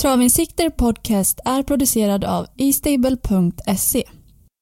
[0.00, 4.04] Travinsikter Podcast är producerad av eStable.se.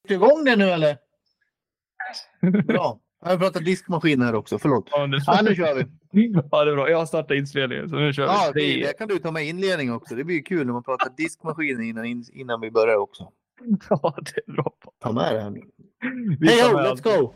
[0.08, 0.96] Är igång det nu eller?
[2.62, 2.98] Bra.
[3.24, 4.88] Jag har pratat diskmaskin här också, förlåt.
[4.90, 5.80] Ja, nu, Ja, nu kör vi.
[6.50, 6.90] ja, det är bra.
[6.90, 8.80] Jag har startat inspelningen, så nu kör Ja, vi.
[8.80, 10.14] det, det kan du ta med inledning också.
[10.14, 13.28] Det blir kul när man pratar diskmaskiner innan, innan vi börjar också.
[13.90, 14.72] Ja, det är bra.
[15.02, 15.60] Ta med det här nu.
[16.46, 17.32] Hej ho, let's go!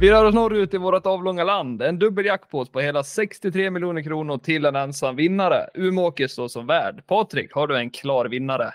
[0.00, 1.82] Vi rör oss norrut i vårt avlånga land.
[1.82, 5.66] En dubbel jackpot på hela 63 miljoner kronor till en ensam vinnare.
[5.74, 7.06] Umeåker står som värd.
[7.06, 8.72] Patrik, har du en klar vinnare?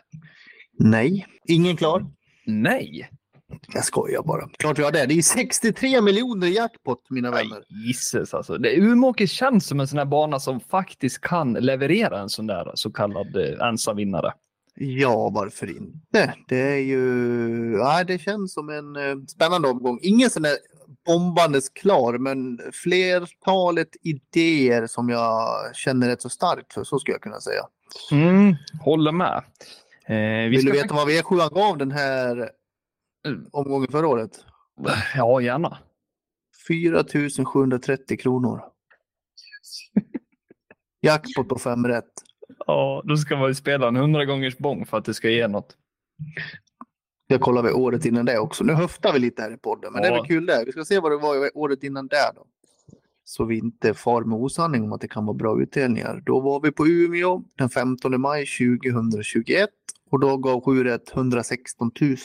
[0.80, 2.06] Nej, ingen klar.
[2.46, 3.10] Nej.
[3.74, 4.50] Jag skojar bara.
[4.58, 5.06] Klart jag har det.
[5.06, 7.64] Det är 63 miljoner jackpot, mina vänner.
[7.88, 8.58] Gisses alltså.
[8.58, 12.72] Det- Umeåker känns som en sån här bana som faktiskt kan leverera en sån där
[12.74, 14.34] så kallad eh, ensam vinnare.
[14.82, 16.34] Ja, varför inte?
[16.48, 17.74] Det är ju...
[17.78, 20.00] Ja, det känns som en eh, spännande omgång.
[20.02, 20.54] Ingen sån där
[21.10, 26.84] bombandes klar, men flertalet idéer som jag känner rätt så starkt för.
[26.84, 27.62] Så skulle jag kunna säga.
[28.12, 29.44] Mm, håller med.
[30.06, 32.52] Eh, vi Vill du veta vad V7 gav den här
[33.52, 34.46] omgången förra året?
[35.16, 35.78] Ja, gärna.
[36.68, 37.04] 4
[37.46, 38.62] 730 kronor.
[41.02, 42.14] Jackpot på fem rätt.
[42.68, 45.48] Ja, då ska man ju spela en hundra gångers bång för att det ska ge
[45.48, 45.76] något.
[47.32, 48.64] Jag kollar vi året innan det också.
[48.64, 50.18] Nu höftar vi lite här i podden, men det är Ja.
[50.18, 50.64] väl kul det.
[50.66, 52.46] Vi ska se vad det var året innan det då.
[53.24, 56.24] Så vi inte far med osanning om att det kan vara bra utdelningar.
[56.26, 59.70] Då var vi på Umeå den 15 maj 2021
[60.10, 62.16] och då gav 7 rätt 116 000.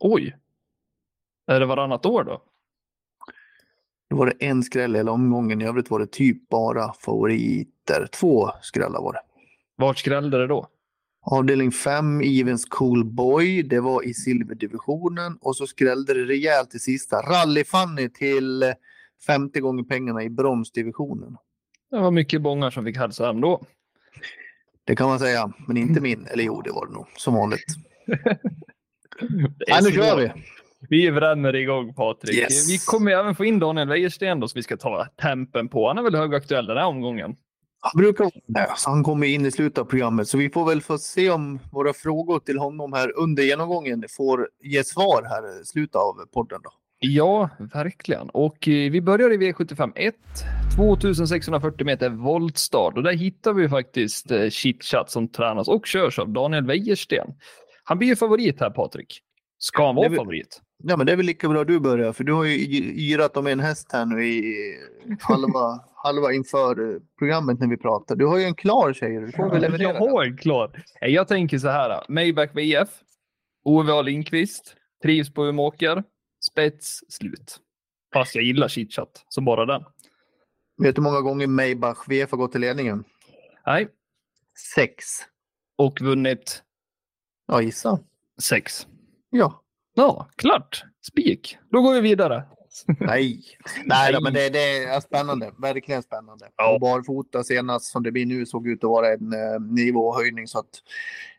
[0.00, 0.36] Oj.
[1.46, 2.42] Är det varannat år då?
[4.10, 5.60] Då var det en skräll hela omgången.
[5.60, 8.08] I övrigt var det typ bara favoriter.
[8.12, 9.20] Två skrällar var det.
[9.76, 10.68] Vart skrällde det då?
[11.30, 13.62] Avdelning 5, Evens Cool Boy.
[13.62, 15.38] Det var i silverdivisionen.
[15.40, 17.16] Och så skrällde det rejält i sista.
[17.16, 18.68] Rally Funny till eh,
[19.26, 21.36] 50 gånger pengarna i bronsdivisionen.
[21.90, 23.62] Det var mycket bångar som fick hälsa hem då.
[24.84, 26.26] Det kan man säga, men inte min.
[26.26, 27.06] Eller jo, det var det nog.
[27.16, 27.76] Som vanligt.
[29.68, 30.32] Nej, nu kör vi!
[30.88, 32.36] Vi bränner igång Patrik.
[32.36, 32.70] Yes.
[32.70, 35.88] Vi kommer även få in Daniel Wäjersten då som vi ska ta tempen på.
[35.88, 37.36] Han är väl högaktuell den här omgången.
[37.80, 40.28] Han brukar vara med, så han kommer in i slutet av programmet.
[40.28, 44.48] Så vi får väl få se om våra frågor till honom här under genomgången får
[44.62, 46.60] ge svar här i slutet av podden.
[46.64, 46.70] Då.
[47.00, 48.30] Ja, verkligen.
[48.30, 50.14] Och eh, vi börjar i V75 1.
[50.76, 56.28] 2640 meter voltstart och där hittar vi faktiskt eh, chitchat som tränas och körs av
[56.28, 57.26] Daniel Wäjersten.
[57.84, 59.20] Han blir ju favorit här Patrik.
[59.58, 60.60] Ska han vara favorit?
[60.82, 62.54] Ja, men det är väl lika bra du börjar, för du har ju
[63.10, 64.54] yrat om en häst här nu i
[65.20, 68.16] halva, halva inför eh, programmet när vi pratar.
[68.16, 69.32] Du har ju en klar säger du.
[69.32, 70.84] Får väl leverera Jag har en klar.
[71.00, 72.04] Eh, Jag tänker så här.
[72.08, 72.88] Maybach VF.
[73.64, 74.02] Ove A.
[74.02, 74.76] Lindqvist.
[75.02, 76.02] Trivs på Umeåker.
[76.50, 77.00] Spets.
[77.08, 77.56] Slut.
[78.14, 79.82] Fast jag gillar chitchat som bara den.
[80.82, 83.04] Vet du hur många gånger Maybach VF har gått till ledningen?
[83.66, 83.88] Nej.
[84.74, 85.04] Sex.
[85.78, 86.62] Och vunnit
[87.46, 87.98] Ja, gissa.
[88.42, 88.86] sex.
[89.30, 89.62] Ja.
[89.94, 90.84] Ja, klart.
[91.10, 91.58] Spik.
[91.70, 92.44] Då går vi vidare.
[92.86, 93.40] Nej.
[93.84, 95.52] Nej, då, men det, det är spännande.
[95.58, 96.46] Verkligen spännande.
[96.56, 96.74] Ja.
[96.74, 100.46] Och barfota senast som det blir nu såg ut att vara en eh, nivåhöjning.
[100.48, 100.70] Så att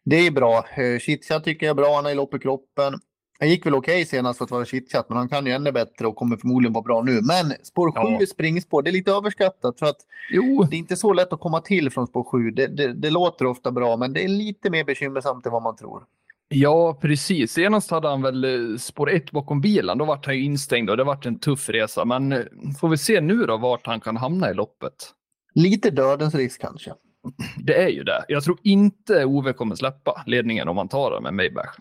[0.04, 0.66] det är bra.
[0.76, 1.96] Eh, Chitchat tycker jag är bra.
[1.96, 2.94] Han har ju lopp i kroppen.
[3.40, 6.08] Han gick väl okej senast för att vara chitchat, men han kan ju ännu bättre
[6.08, 7.22] och kommer förmodligen vara bra nu.
[7.22, 8.26] Men spår 7 Ja.
[8.28, 9.98] springspår, det är lite överskattat för att
[10.32, 12.52] Jo, det är inte så lätt att komma till från spår 7.
[12.52, 15.76] Det, det, det låter ofta bra, men det är lite mer bekymmersamt än vad man
[15.76, 16.04] tror.
[16.50, 17.52] Ja precis.
[17.52, 19.98] Senast hade han väl eh, spår ett bakom bilen.
[19.98, 22.06] Då vart han ju instängd och det vart en tuff resa.
[22.06, 22.46] Men eh,
[22.80, 24.94] får vi se nu då vart han kan hamna i loppet.
[25.54, 26.94] Lite dödens risk kanske.
[27.58, 28.26] Det är ju det.
[28.28, 31.76] Jag tror inte Ove kommer släppa ledningen om man tar det med Maybach.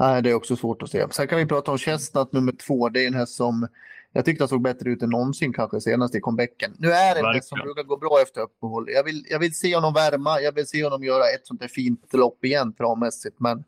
[0.00, 1.06] Nej, det är också svårt att se.
[1.10, 2.88] Sen kan vi prata om Chestnut nummer två.
[2.88, 3.68] Det är en häst som
[4.12, 6.74] jag tyckte såg bättre ut än någonsin kanske senast i comebacken.
[6.78, 8.90] Nu är det häst som brukar gå bra efter uppehåll.
[8.90, 10.40] Jag vill, jag vill se honom värma.
[10.40, 13.40] Jag vill se honom göra ett sånt där fint lopp igen travmässigt.
[13.40, 13.64] Men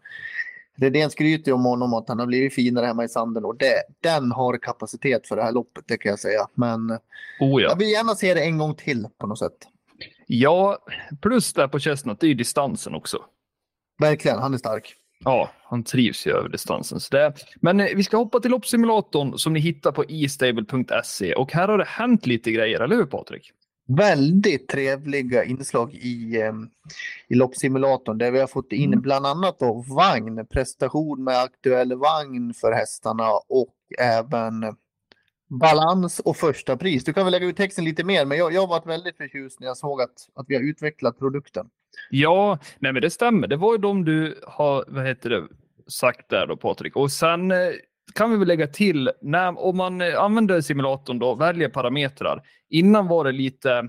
[0.77, 3.83] Redén skryter ju om honom att han har blivit finare hemma i sanden och det,
[4.01, 6.47] den har kapacitet för det här loppet, det kan jag säga.
[6.55, 6.91] Men
[7.41, 7.69] Oh ja.
[7.69, 9.57] jag vill gärna se det en gång till på något sätt.
[10.27, 10.79] Ja,
[11.23, 13.25] plus där på Chestnut, det är ju distansen också.
[13.99, 14.97] Verkligen, han är stark.
[15.25, 17.01] Ja, han trivs ju över distansen.
[17.01, 17.35] Så det...
[17.61, 21.79] Men eh, vi ska hoppa till loppsimulatorn som ni hittar på estable.se och här har
[21.79, 23.53] det hänt lite grejer, eller hur Patrik?
[23.87, 26.53] väldigt trevliga inslag i, eh,
[27.29, 29.01] i loppsimulatorn där vi har fått in Mm.
[29.01, 34.77] bland annat då vagn, prestation med aktuell vagn för hästarna och även
[35.49, 37.05] balans och första pris.
[37.05, 39.61] Du kan väl lägga ut texten lite mer, men jag, jag har varit väldigt förtjust
[39.61, 41.67] när jag såg att, att vi har utvecklat produkten.
[42.11, 43.49] Ja, nej men det stämmer.
[43.49, 45.43] Det var ju de du har, vad heter det,
[45.89, 46.97] sagt där då Patrik.
[46.97, 47.59] Och sen eh,
[48.15, 52.43] kan vi väl lägga till, när, om man eh, använder simulatorn då, väljer parametrar.
[52.71, 53.89] Innan var det lite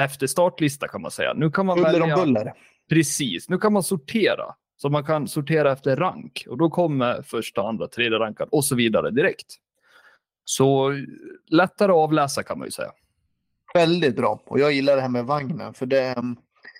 [0.00, 1.34] efter startlista kan man säga.
[1.34, 2.16] Nu kan man Buller om välja...
[2.16, 2.52] buller.
[2.88, 4.54] Precis, nu kan man sortera.
[4.76, 8.74] Så man kan sortera efter rank och då kommer första, andra, tredje rankad och så
[8.74, 9.46] vidare direkt.
[10.48, 10.92] Så
[11.50, 12.90] lättare att avläsa kan man ju säga.
[13.74, 14.40] Väldigt bra.
[14.46, 15.74] Och jag gillar det här med vagnen.
[15.74, 16.14] För det,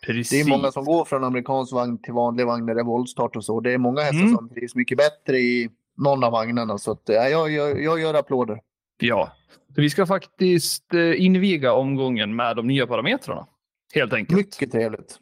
[0.06, 0.30] Precis.
[0.30, 3.36] det är många som går från amerikansk vagn till vanlig vagn när det är voltstart
[3.36, 3.60] och så.
[3.60, 4.36] Det är många hästar Mm.
[4.36, 6.78] som trivs mycket bättre i någon av vagnarna.
[6.78, 8.60] Så att, ja, jag, jag, jag gör applåder.
[9.00, 9.32] Ja,
[9.74, 13.46] så vi ska faktiskt eh, inviga omgången med de nya parametrarna.
[13.94, 14.36] Helt enkelt.
[14.36, 15.18] Mycket trevligt.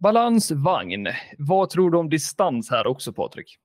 [0.00, 1.08] Balans vagn.
[1.38, 3.56] Vad tror du om distans här också Patrik?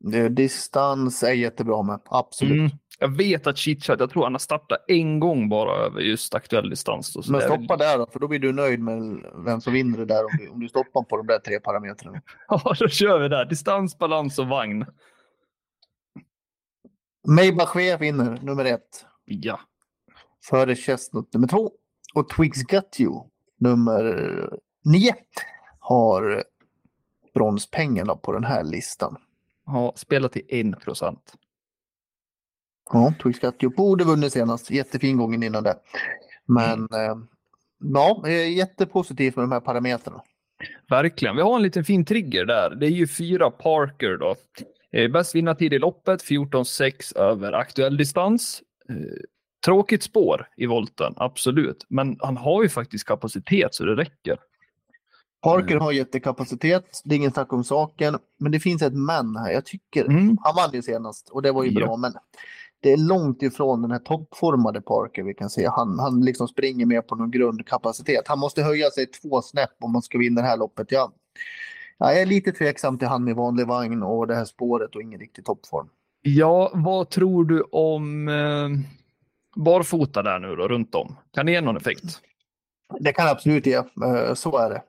[0.00, 2.00] Det, distans är jättebra med.
[2.04, 2.58] Absolut.
[2.58, 2.70] Mm.
[3.02, 6.70] Jag vet att Chitchat, jag tror han har startat en gång bara över just aktuell
[6.70, 7.12] distans.
[7.12, 10.04] Då, Men stoppa där då, för då blir du nöjd med vem som vinner det
[10.04, 12.22] där om du, om du stoppar på de där tre parametrarna.
[12.48, 13.44] Ja, då kör vi där.
[13.44, 14.86] Distans, balans och vagn.
[17.66, 19.06] Chef vinner nummer ett.
[19.24, 19.60] Ja.
[20.44, 21.70] Före Chestnut nummer två.
[22.14, 23.24] Och Twigs Got You
[23.58, 25.14] nummer nio
[25.78, 26.44] har
[27.34, 29.16] bronspengarna på den här listan.
[29.64, 31.34] Har spelat till 1 procent.
[32.92, 34.70] Ja, Got You borde vunnit senast.
[34.70, 35.74] Jättefin gången innan det.
[36.46, 37.16] Men eh,
[37.78, 40.22] ja, jättepositivt med de här parametrarna.
[40.88, 41.36] Verkligen.
[41.36, 42.70] Vi har en liten fin trigger där.
[42.74, 44.34] Det är ju fyra Parker då.
[44.92, 48.62] Eh, Bäst vinnartid i loppet 14,6 över aktuell distans.
[48.88, 48.94] Eh,
[49.64, 51.86] Tråkigt spår i volten, absolut.
[51.88, 54.38] Men han har ju faktiskt kapacitet så det räcker.
[55.42, 58.18] Parker har jättekapacitet, det är ingen snack om saken.
[58.38, 59.52] Men det finns ett men här.
[59.52, 60.36] Jag tycker, Mm.
[60.42, 61.86] han vann ju senast och det var ju Ja.
[61.86, 61.96] bra.
[61.96, 62.12] Men
[62.80, 65.66] det är långt ifrån den här toppformade Parker vi kan se.
[65.66, 68.28] Han, han liksom springer med på någon grundkapacitet.
[68.28, 70.92] Han måste höja sig två snäpp om man ska vinna det här loppet.
[70.92, 71.12] Jag,
[71.98, 75.20] jag är lite tveksam till han med vanlig vagn och det här spåret och ingen
[75.20, 75.88] riktig toppform.
[76.22, 78.68] Ja, vad tror du om eh,
[79.56, 81.16] barfota där nu då, runt om?
[81.34, 82.20] Kan det ge någon effekt?
[83.00, 84.82] Det kan absolut ge, eh, så är det.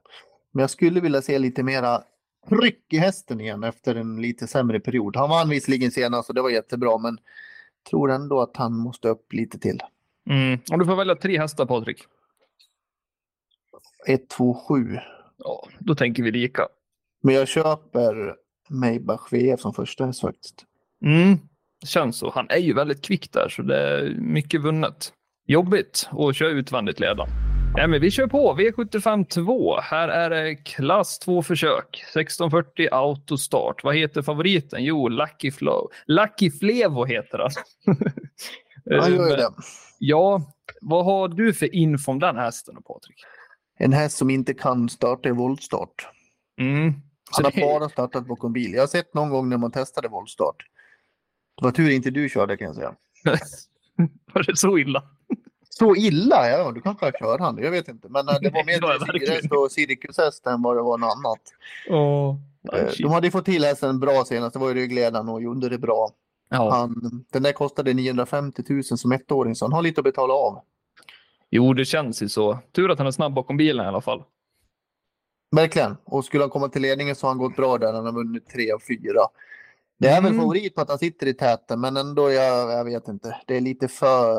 [0.51, 2.01] Men jag skulle vilja se lite mera
[2.49, 5.15] tryck i hästen igen efter en lite sämre period.
[5.15, 7.17] Han vann visserligen senast och det var jättebra, men
[7.89, 9.79] tror ändå att han måste upp lite till.
[10.29, 10.59] Mm.
[10.71, 12.03] Om du får välja tre hästar, Patrik.
[14.07, 14.97] 1, 2, 7.
[15.37, 16.67] Ja, då tänker vi lika.
[17.23, 18.35] Men jag köper
[18.69, 20.65] Maybach VF som första häst faktiskt.
[21.05, 21.37] Mm.
[21.81, 22.31] Det känns så.
[22.35, 25.13] Han är ju väldigt kvick där, så det är mycket vunnet.
[25.47, 27.27] Jobbigt att köra utvändigt ledan.
[27.75, 28.55] Nej, men vi kör på.
[28.57, 29.79] V75 2.
[29.79, 31.95] Här är det klass 2 försök.
[32.15, 33.83] 1640 autostart.
[33.83, 34.83] Vad heter favoriten?
[34.83, 35.91] Jo, Lucky Flow.
[36.05, 37.51] Lucky Flevo heter han.
[39.01, 39.49] Han gör ju det.
[40.03, 40.41] Ja,
[40.81, 43.15] vad har du för info om den hästen Patrik?
[43.77, 46.07] En häst som inte kan starta i voltstart.
[46.59, 46.93] Mm.
[47.31, 48.73] Han har det- bara startat bakom bil.
[48.73, 50.55] Jag har sett någon gång när man testade voltstart.
[51.57, 52.93] Det var tur inte du körde kan jag säga.
[54.33, 55.03] Var det så illa?
[55.79, 56.49] Så illa?
[56.49, 57.57] Ja, du kanske har kört han.
[57.57, 58.09] Jag vet inte.
[58.09, 61.41] Men eh, det var mer dressyrhäst och cirkushäst än vad det var något annat.
[61.89, 62.35] Oh.
[62.97, 64.53] De hade ju fått till hästen bra senast.
[64.53, 66.09] Det var ju ryggledaren och gjorde det bra.
[66.49, 66.71] Ja.
[66.71, 70.61] Han, den där kostade 950 000 som ettåring så han har lite att betala av.
[71.49, 72.59] Jo, det känns ju så.
[72.71, 74.23] Tur att han är snabb bakom bilen i alla fall.
[75.55, 75.97] Verkligen.
[76.03, 77.93] Och skulle han komma till ledningen så har han gått bra där.
[77.93, 79.21] Han har vunnit tre av fyra.
[80.01, 80.41] Det är väl Mm.
[80.43, 83.35] favorit på att han sitter i täten men ändå, jag, jag vet inte.
[83.47, 84.35] Det är lite för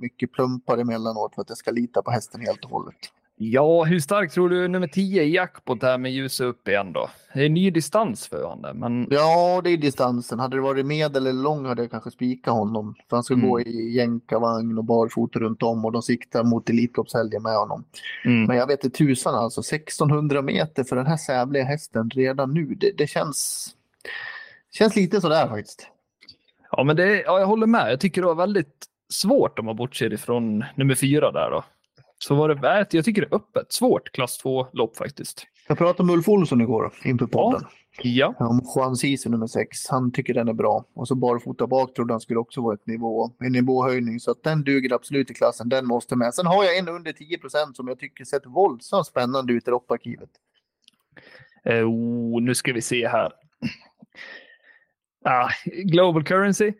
[0.00, 2.94] mycket plumpar emellanåt för att jag ska lita på hästen helt och hållet.
[3.36, 7.10] Ja, hur stark tror du nummer 10 i jackpot här med ljuset upp igen då?
[7.34, 10.38] Det är ny distans för honom, men Ja, det är distansen.
[10.38, 12.94] Hade det varit medel eller lång hade jag kanske spikat honom.
[13.10, 13.48] För han ska Mm.
[13.50, 17.84] gå i jänkarvagn och barfota runt om och de siktar mot Elitloppshelgen med honom.
[18.24, 18.44] mm.
[18.44, 22.64] Men jag vet inte tusan alltså, 1600 meter för den här sävliga hästen redan nu.
[22.74, 23.68] Det, det känns,
[24.78, 25.88] känns lite sådär faktiskt.
[26.70, 27.92] ja, men det, ja, jag håller med.
[27.92, 31.64] Jag tycker det var väldigt svårt om man bortser ifrån nummer fyra där då.
[32.18, 33.72] Så var det värt, jag tycker det är öppet.
[33.72, 35.46] Svårt klass 2-lopp faktiskt.
[35.68, 37.62] Jag pratade med Ulf Olsson igår inför podden.
[38.02, 39.88] Ja, Om Juan Ceesay nummer 6.
[39.88, 40.84] Han tycker den är bra.
[40.94, 44.20] Och så barfota bak trodde han skulle också vara ett nivå, en nivåhöjning.
[44.20, 45.68] Så att den duger absolut i klassen.
[45.68, 46.34] Den måste med.
[46.34, 50.30] Sen har jag en under 10% som jag tycker sett våldsamt spännande ut i lopparkivet.
[51.64, 53.32] eh, oh, nu ska vi se här.
[55.24, 56.72] Ah, Global Currency.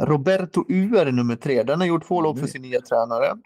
[0.00, 1.62] Roberto UR är nummer tre.
[1.62, 2.50] Den har gjort två lopp för Mm.
[2.50, 3.36] sin nya tränare.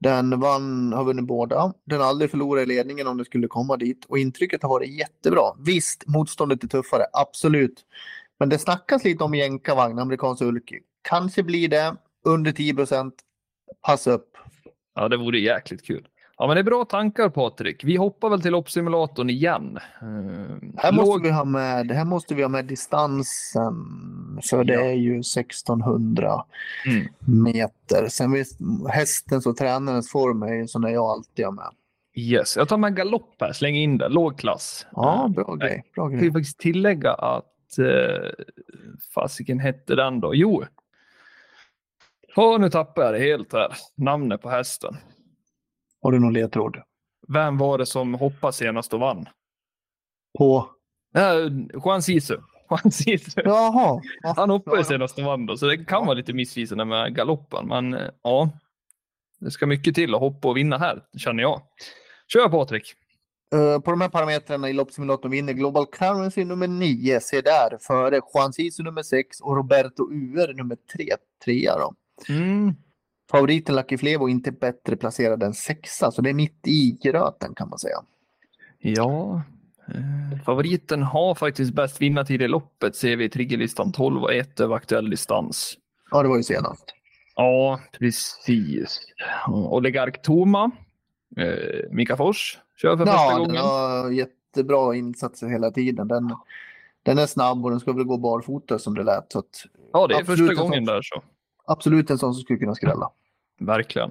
[0.00, 1.72] Den vann, har vunnit båda.
[1.84, 4.04] Den har aldrig förlorat i ledningen om det skulle komma dit.
[4.04, 5.42] Och intrycket har varit jättebra.
[5.58, 7.84] Visst, motståndet är tuffare, absolut.
[8.38, 10.80] Men det snackas lite om jänkarvagn, amerikansk ulky.
[11.02, 13.12] Kanske blir det under 10%
[13.86, 14.36] Pass upp.
[14.94, 16.08] Ja, det vore jäkligt kul.
[16.40, 17.84] Ja, men det är bra tankar Patrik.
[17.84, 19.78] Vi hoppar väl till loppsimulatorn igen.
[20.02, 23.74] Uh, här, måste vi ha med, här måste vi ha med distansen.
[24.50, 26.44] För det är ju 1600
[26.86, 27.08] mm.
[27.44, 28.08] meter.
[28.08, 31.70] Sen visst, hästens och tränarens form är ju sån där jag alltid har med.
[32.14, 34.86] Yes, jag tar med galopp här, slänger in det, låg klass.
[34.92, 35.84] Ja, bra grej.
[35.94, 36.16] Bra grej.
[36.16, 38.30] Jag vill faktiskt tillägga att, eh,
[39.14, 40.34] fasiken hette den då?
[40.34, 40.64] Jo.
[42.36, 44.96] Oh, nu tappar jag det helt här, namnet på hästen.
[46.02, 46.76] Har du någon ledtråd?
[47.28, 49.28] Vem var det som hoppade senast och vann?
[50.38, 50.70] På?
[51.16, 51.52] Äh,
[51.84, 52.36] Juan Sisu.
[52.70, 53.40] Juan Sisu.
[53.44, 54.00] Jaha.
[54.36, 54.84] Han hoppade ja.
[54.84, 57.68] senast och vann då, så det kan vara lite missvisande med galoppen.
[57.68, 58.50] Men eh, ja,
[59.40, 61.62] det ska mycket till att hoppa och vinna här, känner jag.
[62.32, 62.94] Kör Patrik!
[63.54, 68.20] Uh, på de här parametrarna i loppsimulatorn vinner Global Currency nummer 9, se där, före
[68.34, 71.94] Juan Sisu nummer 6 och Roberto Uer nummer 3, trea då.
[72.28, 72.74] Mm.
[73.30, 77.54] Favoriten Lucky Flevo är inte bättre placerad än sexa, så det är mitt i gröten
[77.54, 77.96] kan man säga.
[78.78, 79.42] Ja,
[79.88, 84.60] eh, favoriten har faktiskt bäst vinnartid i loppet ser vi i triggerlistan 12 och 1
[84.60, 85.78] över aktuell distans.
[86.10, 86.84] Ja, det var ju senast.
[87.34, 89.00] Ja, precis.
[89.48, 90.70] Oligark Toma,
[91.36, 93.54] eh, Mika Fors kör för ja, första gången.
[93.54, 96.08] Ja, har jättebra insatser hela tiden.
[96.08, 96.36] Den,
[97.02, 99.32] den är snabb och den ska väl gå barfota som det lät.
[99.32, 101.22] Så att, ja, det är första gången där så.
[101.70, 103.10] Absolut en sån som skulle kunna skrälla.
[103.58, 104.10] Verkligen.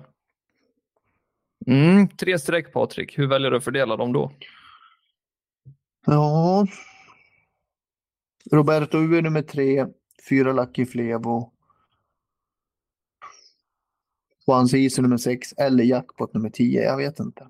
[1.68, 4.32] Mm, tre streck Patrik, hur väljer du att fördela dem då?
[6.06, 6.68] Ja.
[8.52, 9.86] Roberto U är nummer tre,
[10.30, 11.52] fyra Lucky Flevo.
[14.48, 17.48] Juan Ciso nummer sex eller jackpot nummer tio, jag vet inte.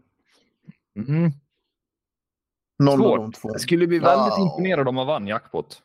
[0.95, 1.31] Mm.
[2.79, 3.11] Någon Svårt.
[3.11, 3.49] av de två.
[3.51, 4.43] Jag skulle bli väldigt ja.
[4.43, 5.83] imponerad om man vann jackpot.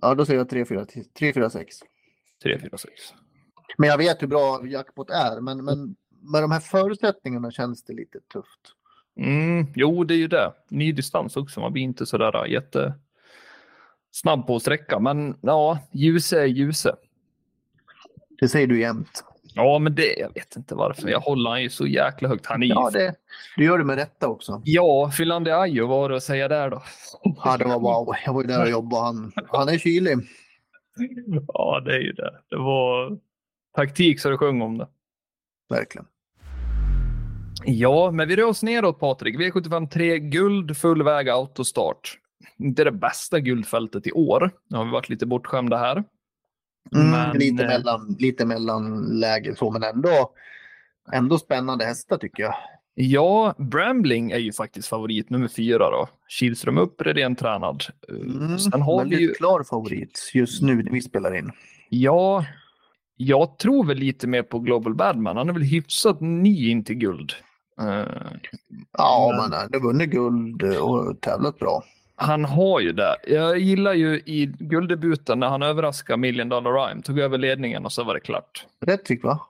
[0.00, 1.82] Ja, då säger jag 3-4-6.
[2.44, 2.86] 3-4-6.
[3.78, 5.96] Men jag vet hur bra jackpot är, men, men
[6.32, 8.60] med de här förutsättningarna känns det lite tufft.
[9.16, 10.52] Mm, jo, det är ju det.
[10.68, 11.60] Ny distans också.
[11.60, 12.94] Man blir inte sådär äh, jätte
[14.10, 14.98] snabb på att sträcka.
[14.98, 16.96] Men ja, ljuse är ljuse.
[18.40, 19.24] Det säger du jämt.
[19.54, 21.08] Ja, men det, jag vet inte varför.
[21.08, 22.46] Jag håller han ju så jäkla högt.
[22.46, 23.14] Han är ja, det,
[23.56, 24.62] du gör det med rätta också.
[24.64, 26.82] Ja, Finlandia Ajo, vad var det att säga där då?
[27.44, 28.14] Ja, det var wow.
[28.24, 29.04] Jag var ju där och jobbade.
[29.04, 30.16] Han, han är kylig.
[31.48, 32.40] Ja, det är ju det.
[32.50, 33.18] Det var
[33.76, 34.88] taktik så du sjöng om det.
[35.68, 36.06] Verkligen.
[37.64, 39.38] Ja, men vi rör oss neråt Patrik.
[39.38, 42.18] V75 3 guld, full väg autostart.
[42.58, 44.50] Inte det bästa guldfältet i år.
[44.68, 46.04] Nu har vi varit lite bortskämda här.
[46.94, 47.38] Mm, men...
[47.38, 50.30] lite, eh, mellan, lite mellanläge så, men ändå,
[51.12, 52.54] ändå spännande hästar tycker jag.
[52.94, 56.08] Ja, Brambling är ju faktiskt favorit nummer fyra då.
[56.28, 57.84] Kihlström upp, Redén tränad.
[58.08, 59.32] Mm, Sen har vi ju...
[59.32, 61.52] klar favorit just nu när vi spelar in.
[61.88, 62.44] Ja,
[63.16, 65.36] jag tror väl lite mer på Global Badman.
[65.36, 67.32] Han är väl hyfsat ny in till guld.
[67.80, 68.06] Uh,
[68.92, 71.82] ja, men han har vunnit guld och tävlat bra.
[72.14, 73.16] Han har ju det.
[73.26, 77.92] Jag gillar ju i gulddebuten när han överraskade Million Dollar Rhyme, tog över ledningen och
[77.92, 78.66] så var det klart.
[78.80, 79.40] Rättvik va?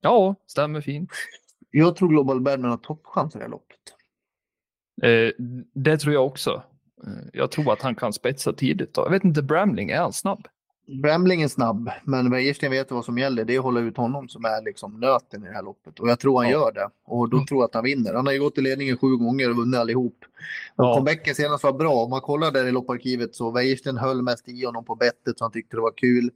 [0.00, 1.10] Ja, stämmer fint.
[1.70, 3.78] Jag tror Global Badman har toppchans i det här loppet.
[5.02, 6.62] Eh, det tror jag också.
[7.06, 8.94] Eh, jag tror att han kan spetsa tidigt.
[8.94, 9.02] Då.
[9.02, 10.48] Jag vet inte, Bramling, är han snabb?
[10.86, 13.44] Bramling är snabb, men Wäjersten vet vad som gäller.
[13.44, 16.00] Det är att hålla ut honom som är liksom nöten i det här loppet.
[16.00, 16.58] Och jag tror han ja.
[16.58, 16.90] gör det.
[17.04, 17.46] Och då mm.
[17.46, 18.14] tror jag att han vinner.
[18.14, 20.16] Han har ju gått i ledningen sju gånger och vunnit allihop.
[20.76, 20.94] Och ja.
[20.94, 21.94] comebacken senast var bra.
[21.94, 25.44] Om man kollar där i lopparkivet så Wäjersten höll mest i honom på bettet så
[25.44, 26.30] han tyckte det var kul.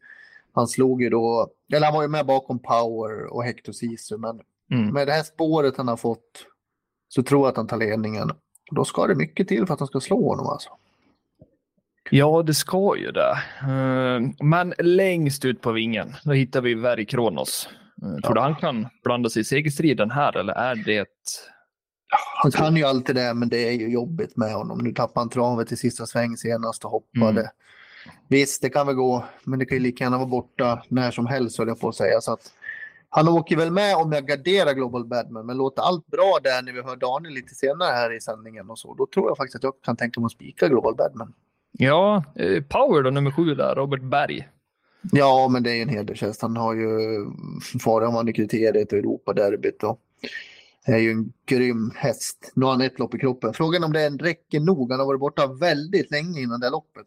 [0.53, 4.17] Han slog ju då, eller han var ju med bakom Power och Hector Sisu.
[4.17, 4.95] Men mm.
[4.95, 6.47] med det här spåret han har fått
[7.09, 8.31] så tror jag att han tar ledningen.
[8.71, 10.71] Då ska det mycket till för att han ska slå honom alltså.
[12.11, 13.39] Ja, det ska ju det.
[13.61, 17.69] Eh, men längst ut på vingen, då hittar vi Verry Kronos.
[18.03, 18.35] Eh, tror ja.
[18.35, 21.09] du han kan blanda sig i segerstriden här eller är det...
[22.43, 24.79] Han kan ju alltid det, men det är ju jobbigt med honom.
[24.79, 27.41] Nu tappade han travet i sista sväng senast och hoppade.
[27.41, 27.51] Mm.
[28.29, 31.27] Visst, det kan väl gå, men det kan ju lika gärna vara borta när som
[31.27, 32.21] helst, höll jag på att säga.
[32.21, 32.53] Så att,
[33.09, 36.73] han åker väl med om jag garderar Global Badman, men låter allt bra där när
[36.73, 38.95] vi hör Daniel lite senare här i sändningen och så.
[38.95, 41.35] Då tror jag faktiskt att jag kan tänka mig att spika Global Badman.
[41.79, 44.49] Ja, eh, Power då, nummer sju där, Robert Berg.
[45.13, 46.43] Ja, men det är en hedershäst.
[46.43, 46.89] Han har ju
[47.81, 49.83] faran kriteriet och Europaderbyt.
[49.83, 50.01] Och
[50.85, 52.53] är ju en grym häst.
[52.55, 53.55] Nu har han ett lopp i kroppen.
[53.55, 54.91] Frågan om det räcker nog.
[54.91, 57.07] Han har varit borta väldigt länge innan det loppet.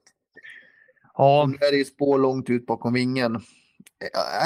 [1.17, 1.45] Ja.
[1.49, 3.41] nu är det ju spår långt ut bakom vingen.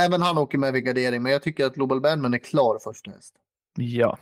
[0.06, 3.12] Även han åker med vid gardering, men jag tycker att Global Bandman är klar första
[3.12, 3.34] häst.
[3.76, 4.18] Ja.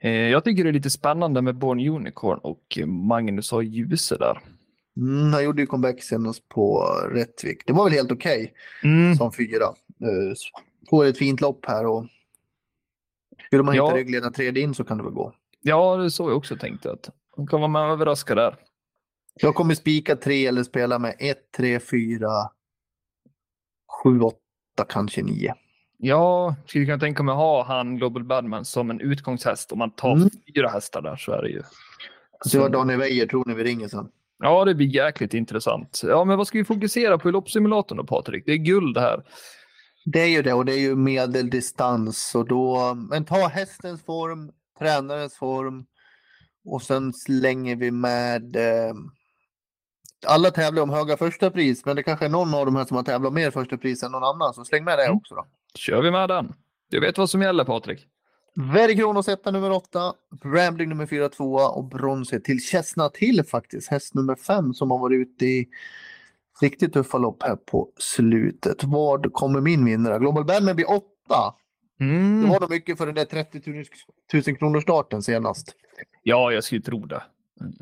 [0.00, 4.38] Eh, jag tycker det är lite spännande med Born Unicorn och Magnus har Ljuse där.
[4.98, 7.66] Mm, han gjorde ju comeback senast på Rättvik.
[7.66, 9.16] Det var väl helt okej okay, mm.
[9.16, 9.64] som fyra.
[10.02, 10.34] Uh,
[10.90, 12.06] får ett fint lopp här och
[13.46, 13.86] skulle man ja.
[13.86, 15.34] hitta ryggledaren tredje in så kan det väl gå.
[15.62, 16.92] Ja, det är så jag också tänkte.
[16.92, 18.56] att Han kan vara med och överraska där.
[19.34, 22.50] Jag kommer spika tre eller spela med ett, tre, fyra,
[24.02, 25.54] sju, åtta, kanske nio.
[25.96, 29.72] Ja, skulle kunna tänka mig att ha han Global Badman som en utgångshäst.
[29.72, 30.30] Om man tar Mm.
[30.54, 31.62] fyra hästar där så är det ju.
[32.44, 34.10] Så vad Daniel Weijer tror ni vi ringer sen.
[34.38, 36.00] Ja, det blir jäkligt intressant.
[36.04, 38.42] Ja, men vad ska vi fokusera på i loppsimulatorn då, Patrik?
[38.46, 39.22] Det är guld här.
[40.04, 44.52] Det är ju det och det är ju medeldistans och då, men ta hästens form,
[44.78, 45.86] tränarens form
[46.64, 48.94] och sen slänger vi med eh,
[50.26, 52.96] alla tävlar om höga första pris, men det kanske är någon av de här som
[52.96, 55.16] har tävlat mer första pris än någon annan, så släng med det Mm.
[55.16, 55.46] också då.
[55.74, 56.52] Kör vi med den.
[56.90, 58.06] Du vet vad som gäller, Patrik?
[58.72, 63.88] Very Kronos etta nummer åtta, Rambling nummer fyra tvåa och bronset till Chestnut Hill faktiskt,
[63.90, 65.68] häst nummer fem som har varit ute i
[66.60, 68.84] riktigt tuffa lopp här på slutet.
[68.84, 70.18] Vad kommer min vinnare?
[70.18, 71.54] Global Badman blir åtta.
[71.98, 72.48] Det Mm.
[72.48, 75.74] var nog mycket för den där 30 000 kronor starten senast.
[76.22, 77.22] Ja, jag skulle tro det.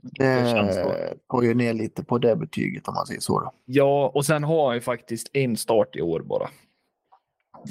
[0.02, 0.88] Det så.
[0.88, 3.40] Det tar ju ner lite på det betyget om man säger så.
[3.40, 3.52] Då.
[3.64, 6.48] Ja, och sen har han ju faktiskt en start i år bara.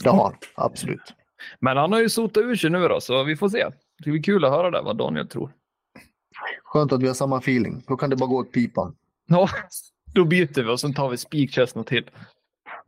[0.03, 1.13] Det har absolut.
[1.59, 3.65] Men han har ju sotat ur sig nu då, så vi får se.
[4.03, 5.51] Det blir kul att höra det, vad Daniel tror.
[6.63, 7.83] Skönt att vi har samma feeling.
[7.87, 8.95] Då kan det bara gå åt pipan.
[9.27, 9.49] Ja,
[10.13, 12.09] då byter vi och sen tar vi spikkärsten till.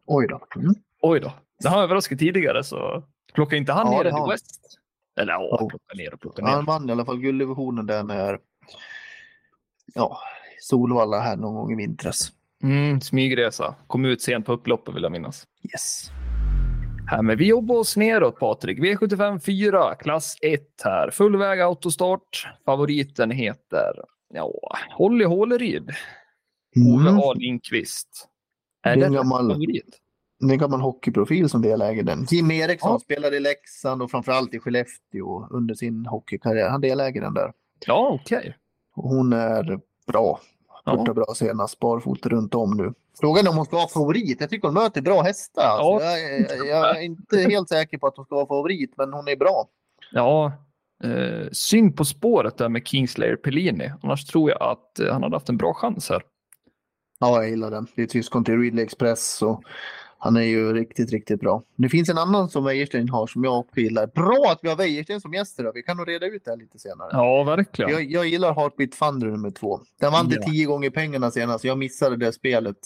[0.06, 0.42] Oj då.
[0.56, 0.76] Mm.
[1.02, 1.34] Oj då.
[1.64, 4.30] Det har överraskat tidigare, så plocka inte han Ja, ner det han.
[4.30, 4.80] West?
[5.20, 5.68] Eller ja, Oh.
[5.70, 6.66] plocka ner och plocka Han ner.
[6.66, 8.40] vann i alla fall gulddivisionen där när
[9.94, 10.20] ja,
[10.62, 12.32] Solvalla här någon gång i vintras.
[12.64, 13.76] Mm, smygresa.
[13.88, 15.48] Kom ut sent på upploppet vill jag minnas.
[15.74, 16.10] Yes.
[17.10, 18.80] Här, men vi jobbar oss neråt Patrik.
[18.80, 21.12] V75 4, klass 1 här.
[21.12, 22.48] Fullväg autostart.
[22.66, 23.94] Favoriten heter
[24.34, 24.52] ja,
[24.98, 25.90] Holly Håleryd.
[26.94, 27.20] Ove Mm.
[27.20, 28.28] A Lindqvist.
[28.84, 30.02] Är Det en gammal- favorit?
[30.40, 32.26] Det är en gammal hockeyprofil som deläger den.
[32.32, 33.00] Jim Eriksson Ja.
[33.00, 36.70] spelade i Leksand och framförallt i Skellefteå under sin hockeykarriär.
[36.70, 37.52] Han deläger den där.
[37.86, 38.56] Ja, okej.
[38.96, 40.40] Och hon är bra.
[40.92, 40.96] Ja.
[40.98, 42.94] Borta bra senast, barfota runt om nu.
[43.20, 44.42] Frågan är om hon ska vara favorit.
[44.42, 45.64] Jag tycker hon möter bra hästar.
[45.64, 46.18] Alltså, Ja.
[46.18, 49.28] jag, jag, jag är inte helt säker på att hon ska vara favorit, men hon
[49.28, 49.68] är bra.
[50.12, 50.52] Ja,
[51.04, 53.92] eh, synd på spåret där med Kingslayer Pellini.
[54.04, 56.22] Annars tror jag att eh, han hade haft en bra chans här.
[57.20, 57.88] Ja, jag gillar den.
[57.96, 59.64] Det är syskon till Ridley Express och
[60.20, 61.64] han är ju riktigt, riktigt bra.
[61.76, 64.08] Det finns en annan som Wäjersten har som jag också gillar.
[64.08, 65.72] Bra att vi har Wäjersten som gäst idag.
[65.74, 67.10] Vi kan nog reda ut det här lite senare.
[67.12, 67.92] Ja, verkligen.
[67.92, 69.80] Jag, jag gillar Heartbeat Thunder nummer två.
[70.00, 70.48] Den vann till Ja.
[70.52, 71.64] tio gånger pengarna senast.
[71.64, 72.78] Jag missade det spelet.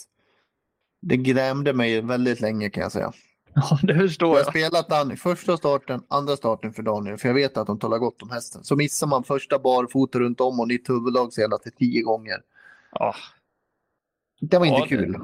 [1.01, 3.11] Det grämde mig väldigt länge kan jag säga.
[3.53, 4.47] Ja, det förstår Jag har jag.
[4.71, 8.21] spelat den första starten, andra starten för Daniel, för jag vet att de talar gott
[8.21, 8.63] om hästen.
[8.63, 12.37] Så missar man första barfota runt om och nytt huvudlag senast till tio gånger.
[12.91, 13.15] Ja,
[14.43, 15.15] Det var Ja, inte det- kul.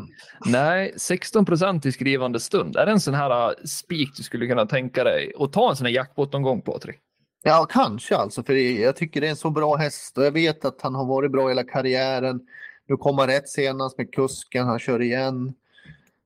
[0.45, 2.75] nej, 16 procent i skrivande stund.
[2.75, 5.75] Är det en sån här uh, spik du skulle kunna tänka dig att ta en
[5.75, 6.95] sån här jackpot någon gång Patrik?
[7.43, 10.65] Ja, kanske alltså, för jag tycker det är en så bra häst och jag vet
[10.65, 12.39] att han har varit bra hela karriären.
[12.87, 15.47] Nu kom han rätt senast med kusken, han kör igen.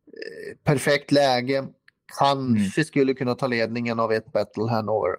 [0.07, 1.63] Eh, Perfekt läge.
[2.19, 5.15] Kanske skulle kunna ta ledningen av ett battle Hanover.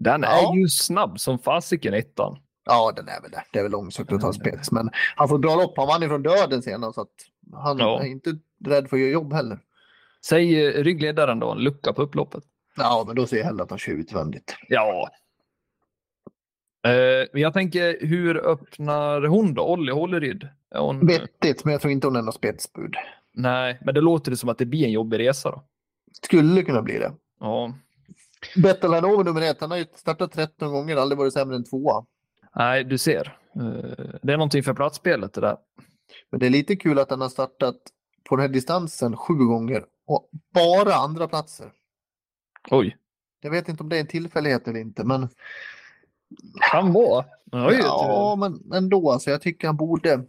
[0.00, 0.54] Den är Ja.
[0.56, 2.38] ju snabb som fasiken ettan.
[2.66, 3.44] Ja, den är väl det.
[3.52, 5.76] Det är väl långsökt att ta spets, men han får bra lopp.
[5.76, 7.08] Han vann ifrån döden senast, så att
[7.52, 8.00] han Ja.
[8.02, 9.58] är inte rädd för att göra jobb heller.
[10.24, 12.44] Säg eh, ryggledaren då, en lucka på upploppet.
[12.76, 14.56] Ja, men då ser jag hellre att han kör utvändigt.
[14.68, 15.08] Ja.
[16.86, 19.62] Eh, jag tänker, hur öppnar hon då?
[19.72, 20.48] Olli Håleryd?
[20.74, 22.94] Hon, Vettigt, men jag tror inte hon är något spetsbud.
[23.34, 25.62] nej, men det låter det som att det blir en jobbig resa då.
[26.22, 27.12] Skulle kunna bli det.
[27.40, 27.74] Ja.
[28.62, 32.04] Battle Hanover nummer ett, han har ju startat 13 gånger, aldrig varit sämre än tvåa.
[32.56, 33.38] Nej, du ser.
[33.56, 35.56] Eh, det är någonting för platsspelet det där.
[36.30, 37.76] Men det är lite kul att han har startat
[38.28, 41.72] på den här distansen sju gånger och bara andra platser.
[42.70, 42.96] Oj,
[43.40, 45.28] Jag vet inte om det är en tillfällighet eller inte, men
[46.70, 47.24] kan vara.
[47.52, 49.10] Oj, ja, men ändå.
[49.10, 50.24] Alltså, jag tycker han borde,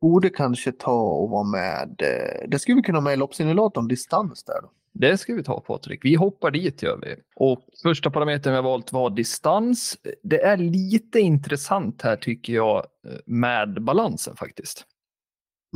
[0.00, 2.02] borde kanske ta och vara med.
[2.02, 4.60] eh, Det skulle vi kunna ha med i loppsimulatorn, distans där.
[4.62, 4.70] Då.
[4.98, 6.04] Det ska vi ta Patrik.
[6.04, 7.16] Vi hoppar dit gör vi.
[7.36, 9.96] Och första parametern vi har valt var distans.
[10.22, 12.86] Det är lite intressant här tycker jag
[13.26, 14.84] med balansen faktiskt.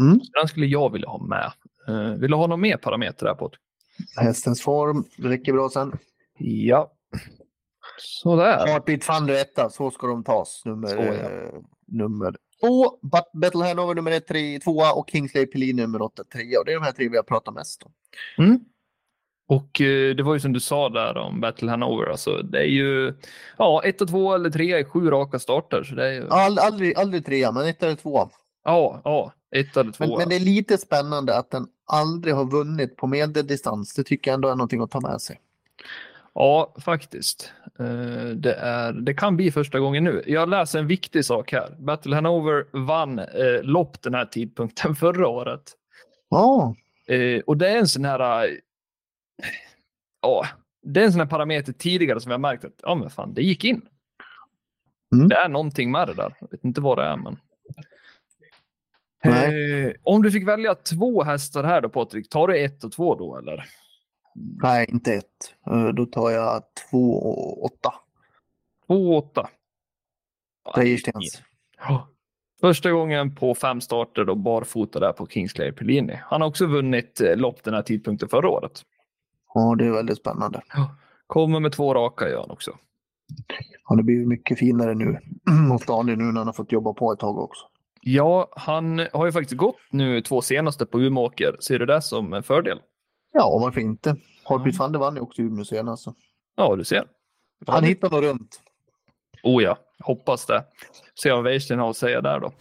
[0.00, 0.20] Mm.
[0.40, 1.52] Den skulle jag vilja ha med.
[1.88, 3.60] Eh, Vill du ha någon mer parameter här Patrik?
[4.16, 5.98] Hästens form, det räcker bra sen.
[6.38, 6.92] Ja.
[7.98, 8.66] Sådär.
[8.66, 10.62] Heartbeat Thunder etta, så ska de tas.
[10.64, 11.02] Nummer, Så, ja.
[11.12, 11.52] eh,
[11.86, 16.58] nummer två, Bat- Battle Hanover nummer ett, tre, tvåa och Kingsley Pellin nummer åtta, trea.
[16.58, 17.92] Och det är de här tre vi har pratat mest om.
[18.44, 18.60] Mm.
[19.50, 22.10] Och eh, det var ju som du sa där om Battle Hanover.
[22.10, 23.14] Alltså, det är ju
[23.56, 25.82] ja, ett och två eller tre i sju raka starter.
[25.84, 28.30] Så det är ju, ja, All, aldrig, aldrig trea, men ett eller två.
[28.64, 30.06] ja, ett eller två.
[30.06, 33.94] Men, men det är lite spännande att den aldrig har vunnit på medeldistans.
[33.94, 35.40] Det tycker jag ändå är någonting att ta med sig.
[36.34, 37.52] Ja, faktiskt.
[37.78, 40.22] Eh, Det, är, det kan bli första gången nu.
[40.26, 41.76] Jag läser en viktig sak här.
[41.78, 45.62] Battle Hanover vann eh, lopp den här tidpunkten förra året.
[46.28, 46.74] Ja,
[47.06, 48.48] Eh, och det är en sån här...
[50.22, 50.46] Ja,
[50.82, 53.42] det är en sån här parameter tidigare som jag märkt att ja, men fan, det
[53.42, 53.82] gick in.
[55.14, 55.28] Mm.
[55.28, 56.34] Det är någonting med det där.
[56.40, 57.36] Jag vet inte vad det är, men.
[59.24, 63.14] Eh, om du fick välja två hästar här då Patrik, tar du ett och två
[63.14, 63.64] då eller?
[64.62, 65.54] nej inte ett.
[65.66, 67.94] Eh, Då tar jag två och åtta.
[68.86, 69.50] Två och åtta.
[70.76, 71.42] Wäjerstens.
[71.78, 72.08] Ja.
[72.60, 76.20] Första gången på fem starter då barfota där på Kingslayer Pellini.
[76.22, 78.82] Han har också vunnit eh, lopp den här tidpunkten förra året.
[79.54, 80.62] Ja, det är väldigt spännande.
[81.26, 82.70] Kommer med två raka gör han också.
[83.84, 85.18] Han har blivit mycket finare nu
[85.68, 87.66] mot Daniel nu när han har fått jobba på ett tag också.
[88.00, 91.56] Ja, han har ju faktiskt gått nu två senaste på Umeåker.
[91.60, 92.78] Ser du det som en fördel?
[93.32, 94.16] Ja, varför inte?
[94.44, 96.06] Hartwig van vann ju också Umeå senast.
[96.56, 97.04] Ja, du ser.
[97.66, 98.60] Han hittar nog runt.
[99.42, 100.64] Oh ja, hoppas det.
[101.22, 102.52] Se vad Weirsten har att säga där då.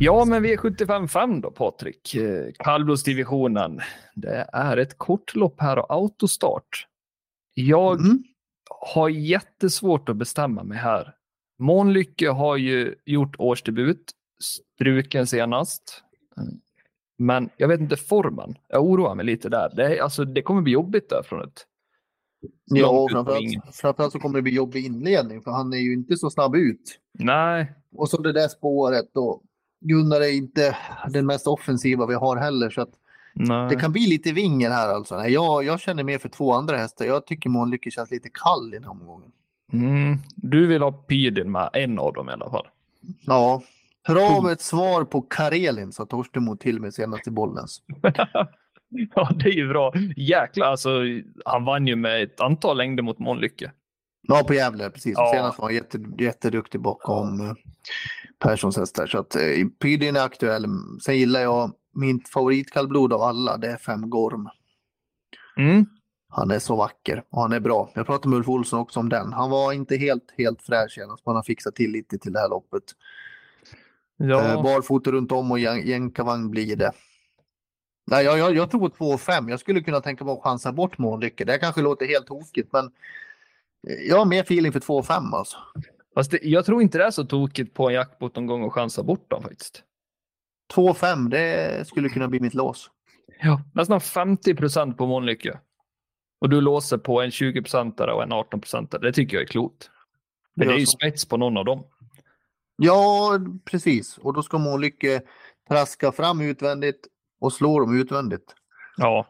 [0.00, 2.14] Ja, men V75 då Patrik.
[2.14, 3.80] Eh, Kallblodsdivisionen.
[4.14, 6.86] Det är ett kortlopp här och autostart.
[7.54, 8.22] Jag Mm.
[8.70, 11.14] har jättesvårt att bestämma mig här.
[11.58, 14.10] Månlycke har ju gjort årsdebut,
[14.74, 16.02] struken senast.
[17.18, 18.54] Men jag vet inte formen.
[18.68, 19.72] Jag oroar mig lite där.
[19.76, 21.66] Det, är, alltså, det kommer bli jobbigt där från ett...
[22.64, 26.30] Ja, framförallt, framförallt så kommer det bli jobbig inledning för han är ju inte så
[26.30, 26.98] snabb ut.
[27.18, 29.42] Nej, Och så det där spåret och
[29.88, 30.76] Gunnar är inte
[31.08, 32.90] den mest offensiva vi har heller så att
[33.70, 35.16] det kan bli lite vinger här alltså.
[35.16, 37.04] Nej, jag, jag känner mer för två andra hästar.
[37.04, 39.30] Jag tycker Månlycke känns lite kall i den här omgången.
[39.72, 40.18] Mm.
[40.36, 42.66] Du vill ha Pydin med en av dem i alla fall.
[43.26, 43.62] Ja,
[44.02, 47.82] hör av ett svar på Karelin sa Torstemo till mig senast i Bollnäs.
[49.14, 49.92] ja, det är ju bra.
[50.16, 50.90] Jäklar, alltså,
[51.44, 53.72] han vann ju med ett antal längder mot Månlycke.
[54.28, 55.14] Ja, på Gävle precis.
[55.16, 55.30] Ja.
[55.34, 57.54] Senast var han jätte, jätteduktig bakom eh,
[58.38, 59.06] Perssons hästar.
[59.06, 59.42] Så att eh,
[59.80, 60.66] Pydin är aktuell.
[61.04, 63.56] Sen gillar jag min favoritkallblod av alla.
[63.56, 64.48] Det är Fem Gorm.
[65.56, 65.86] Mm.
[66.28, 67.90] Han är så vacker och han är bra.
[67.94, 69.32] Jag pratade med Ulf Olsson också om den.
[69.32, 72.48] Han var inte helt, helt fräsch men han har fixat till lite till det här
[72.48, 72.82] loppet.
[74.16, 74.52] Ja.
[74.52, 76.92] Eh, barfota runt om och jän- jänkarvagn blir det.
[78.06, 79.50] Nej, jag, jag, jag tror 2,5.
[79.50, 81.44] Jag skulle kunna tänka mig att chansa bort Månlycke.
[81.44, 82.84] Det kanske låter helt tokigt, men
[83.88, 85.56] eh, jag har mer feeling för 2,5 alltså.
[86.16, 88.74] Fast det, jag tror inte det är så tokigt på en jackpot någon gång och
[88.74, 89.82] chansa bort dem faktiskt.
[90.74, 92.90] 2,5 det skulle kunna bli mitt lås.
[93.40, 93.62] Ja.
[93.74, 95.58] Nästan 50 procent på Månlycke.
[96.40, 99.02] Och du låser på en 20 procentare och en 18 procentare.
[99.02, 99.90] Det tycker jag är klokt.
[100.54, 101.84] Men det är ju spets på någon av dem.
[102.76, 104.18] Ja, precis.
[104.18, 105.22] Och då ska Månlycke
[105.68, 107.06] traska fram utvändigt
[107.40, 108.54] och slå dem utvändigt.
[108.96, 109.26] Ja.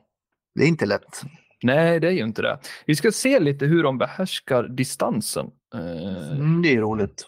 [0.54, 1.22] Det är inte lätt.
[1.62, 2.58] Nej, det är ju inte det.
[2.86, 5.50] Vi ska se lite hur de behärskar distansen.
[5.74, 7.26] Eh, Mm, det är roligt.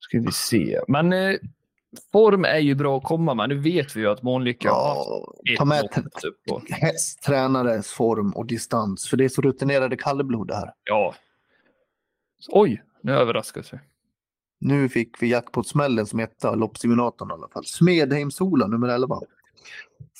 [0.00, 0.80] ska vi se.
[0.88, 1.34] Men eh,
[2.12, 3.48] form är ju bra att komma med.
[3.48, 4.96] Nu vet vi ju att Månlycke har
[5.42, 6.62] Ja, ta med lopp t- upp på.
[6.70, 9.08] hästtränares form och distans.
[9.08, 10.70] För det är så rutinerade kallblod det här.
[10.84, 11.14] Ja.
[12.48, 13.78] Oj, nu överraskas vi.
[14.60, 17.64] Nu fick vi jackpot-smällen som etta, loppsimulatorn i alla fall.
[17.64, 19.20] Smedheim-Sola nummer 11.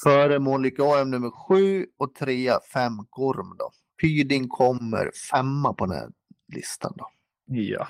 [0.03, 3.71] Före Månlycke AM nummer 7 och trea 5 Gorm då.
[4.03, 6.09] Pyding kommer femma på den här
[6.55, 7.09] listan då.
[7.47, 7.89] Ja.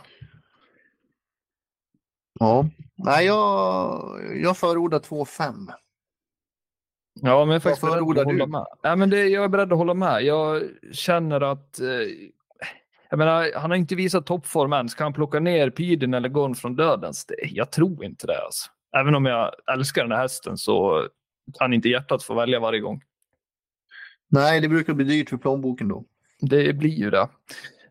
[2.41, 5.73] Ja, nej jag, jag förordar 2-5.
[7.21, 8.47] Ja, men jag är faktiskt Vad förordar du?
[8.47, 8.67] med.
[8.83, 10.23] Ja, men det, jag är beredd att hålla med.
[10.23, 10.63] Jag
[10.93, 11.81] känner att...
[11.81, 11.87] Eh,
[13.11, 14.89] jag menar, han har inte visat toppform än.
[14.89, 17.27] Ska han plocka ner Pidin eller Gon från dödens?
[17.27, 18.45] Det, jag tror inte det.
[18.45, 18.71] Alltså.
[18.97, 21.09] Även om jag älskar den här hästen så
[21.59, 23.03] kan inte hjärtat få välja varje gång.
[24.29, 26.05] Nej, det brukar bli dyrt för plånboken då.
[26.41, 27.29] Det blir ju det.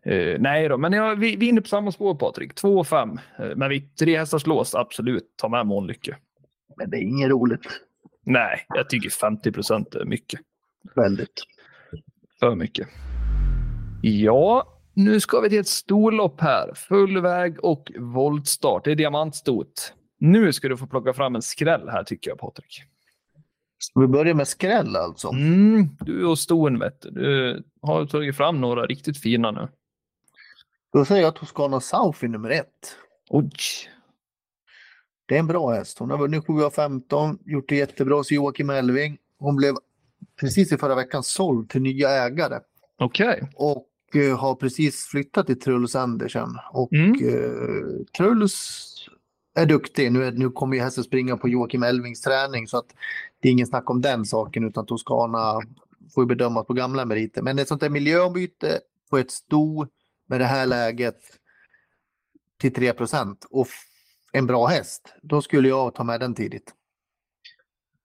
[0.04, 2.54] Eh, nej då, men jag, vi, vi är inne på samma spår Patrik.
[2.54, 3.10] 2 och 5.
[3.38, 5.34] Eh, men vi tre hästars lås, absolut.
[5.36, 6.16] Ta med Månlycke.
[6.76, 7.80] Men det är inget roligt.
[8.26, 10.40] Nej, jag tycker 50 procent är mycket.
[10.94, 11.44] Väldigt.
[12.40, 12.88] För mycket.
[14.02, 16.74] Ja, nu ska vi till ett storlopp här.
[16.74, 18.84] Full väg och voltstart.
[18.84, 19.94] Det är diamantstot.
[20.18, 22.82] Nu ska du få plocka fram en skräll här tycker jag Patrik.
[23.78, 25.28] Ska vi börja med skräll alltså?
[25.28, 27.10] Mm, du och ston vet du.
[27.10, 29.68] Du har tagit fram några riktigt fina nu.
[30.92, 32.96] Då säger jag Toscana South i nummer ett.
[33.30, 33.50] Oj.
[35.26, 35.98] Det är en bra häst.
[35.98, 39.18] Hon har vunnit 7 av 15, gjort det jättebra hos Joakim Elving.
[39.38, 39.74] Hon blev
[40.40, 42.58] precis i förra veckan såld till nya ägare
[42.98, 43.50] Okej.
[43.56, 46.48] och eh, har precis flyttat till Truls Andersen.
[46.72, 47.10] Och Mm.
[47.12, 48.90] eh, Truls
[49.56, 50.12] är duktig.
[50.12, 52.94] Nu, är, nu kommer ju hästen springa på Joakim Elvings träning så att
[53.44, 55.60] det är ingen snack om den saken utan Toscana
[56.14, 57.42] får bedömas på gamla meriter.
[57.42, 58.80] Men ett sånt där miljöombyte
[59.10, 59.86] på ett sto
[60.28, 61.16] med det här läget
[62.60, 62.92] till 3
[63.50, 63.66] och
[64.32, 66.72] en bra häst, då skulle jag ta med den tidigt.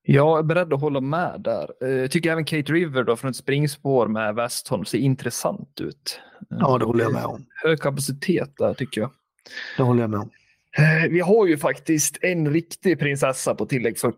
[0.01, 1.69] Jag är beredd att hålla med där.
[1.81, 6.19] Eh, jag tycker även Kate River då från ett springspår med Westholm ser intressant ut.
[6.49, 7.45] Ja, det håller jag med om.
[7.63, 9.11] Hög kapacitet där tycker jag.
[9.77, 10.29] Det håller jag med om.
[10.77, 14.17] Eh, vi har ju faktiskt en riktig prinsessa på tillägg 40.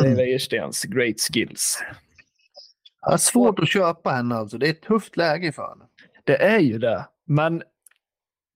[0.00, 1.82] Det är Wäjerstens Great Skills.
[3.06, 4.58] Det är svårt att köpa henne alltså.
[4.58, 5.84] Det är ett tufft läge för henne.
[6.24, 7.06] Det är ju det.
[7.26, 7.62] Men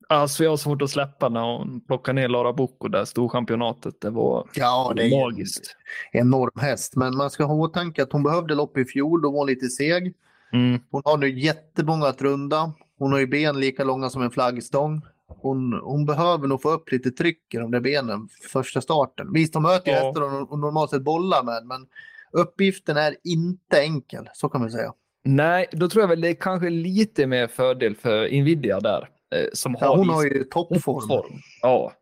[0.08, 4.00] alltså jag har svårt att släppa när hon plockar ner Lara Bocco där storchampionatet.
[4.00, 5.76] Det var ja, det är magiskt.
[6.12, 6.96] En enorm häst.
[6.96, 9.22] Men man ska ha i åtanke att hon behövde lopp i fjol.
[9.22, 10.14] Då var hon lite seg.
[10.52, 10.80] Mm.
[10.90, 12.72] Hon har nu jättemånga att runda.
[12.98, 15.02] Hon har ju ben lika långa som en flaggstång.
[15.38, 19.32] Hon, hon behöver nog få upp lite tryck i de där benen första starten.
[19.32, 20.04] Visst, de möter ju Ja.
[20.06, 21.86] hästar och normalt sett bollar med, men
[22.32, 24.28] uppgiften är inte enkel.
[24.34, 24.92] Så kan man säga.
[25.24, 29.08] Nej, då tror jag väl det är kanske lite mer fördel för Nvidia där.
[29.34, 31.08] eh, Som har Ja, hon har ju toppform.
[31.08, 31.38] form.
[31.62, 31.92] Ja,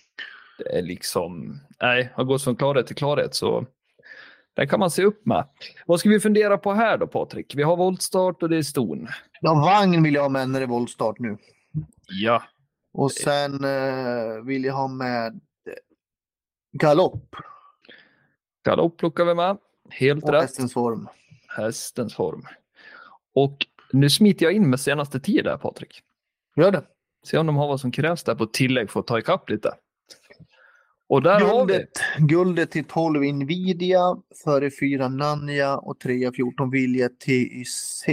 [0.58, 3.66] det är liksom, nej, har gått från klarhet till klarhet så
[4.54, 5.44] det kan man se upp med.
[5.86, 7.54] Vad ska vi fundera på här då Patrik?
[7.56, 9.08] Vi har voltstart och det är ston.
[9.40, 11.36] Ja, vagn vill jag ha med när det är voltstart nu.
[12.22, 12.42] Ja.
[12.92, 15.72] Och sen eh, vill jag ha med eh,
[16.72, 17.36] galopp
[18.64, 19.58] Galopp plockar vi med.
[19.90, 20.42] Helt och rätt.
[20.42, 21.08] hästens form.
[21.48, 22.46] Hästens form.
[23.34, 26.02] Och nu smiter jag in med senaste tid där Patrik.
[26.56, 26.82] Gör det.
[27.24, 29.74] Se om de har vad som krävs där på tillägg för att ta ikapp lite.
[31.06, 31.72] Och där har vi.
[31.72, 38.06] Guldet, guldet till 12 Nvidia, före 4 Nanja och 3 14 Vilja TYC.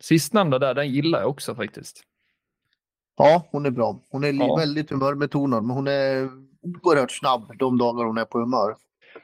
[0.00, 2.02] Sistnämnda där, den gillar jag också faktiskt.
[3.18, 3.98] Ja, hon är bra.
[4.10, 4.56] Hon är Ja.
[4.56, 6.28] väldigt humörbetonad, men hon är
[6.82, 8.76] oerhört snabb de dagar hon är på humör.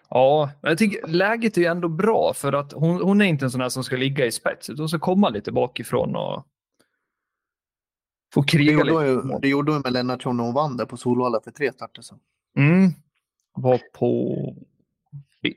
[0.08, 3.44] Ja, men jag tycker läget är ju ändå bra för att hon, hon är inte
[3.44, 6.46] en sån här som ska ligga i spets utan hon ska komma lite bakifrån och
[8.34, 9.04] få Det kriga gjorde, lite.
[9.32, 12.02] ju, det gjorde hon med Lennartsson när hon vann där på Solvalla för tre starter
[12.02, 12.18] sedan.
[12.58, 12.90] Mm.
[13.56, 14.34] Var på...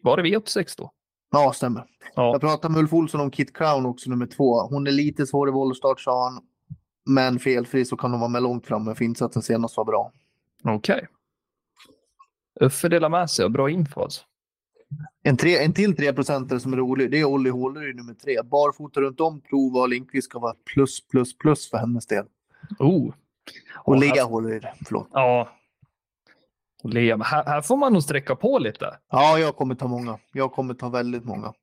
[0.04, 0.92] Var det V86 då?
[1.32, 1.84] Ja, stämmer.
[2.16, 2.32] Ja.
[2.32, 4.62] Jag pratade med Ulf Olsson om Kit Crown också, nummer två.
[4.62, 6.42] Hon är lite svår i voltstart, sa han.
[7.08, 10.12] Men felfri så kan hon vara med långt framme, för insatsen senast var bra.
[10.64, 11.08] Okej.
[12.62, 14.22] Uffe delar med sig och bra info alltså.
[15.24, 18.42] En, tre, en till 3 procentare som är rolig, det är Olli Håleryd nummer tre.
[18.44, 22.26] Barfota runt om, prova och Lindqvist ska vara plus, plus, plus för hennes del.
[22.80, 23.14] Oh.
[23.76, 25.08] Och Ja, Lea här- Håleryd, förlåt.
[25.12, 25.50] Ja.
[26.84, 28.98] Och Lea, här, här får man nog sträcka på lite.
[29.12, 30.18] Ja, jag kommer ta många.
[30.32, 31.54] Jag kommer ta väldigt många.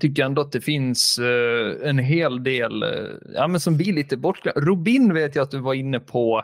[0.00, 2.88] Tycker ändå att det finns eh, en hel del eh,
[3.34, 4.60] ja, men som blir lite bortglömda.
[4.60, 6.42] Robin vet jag att du var inne på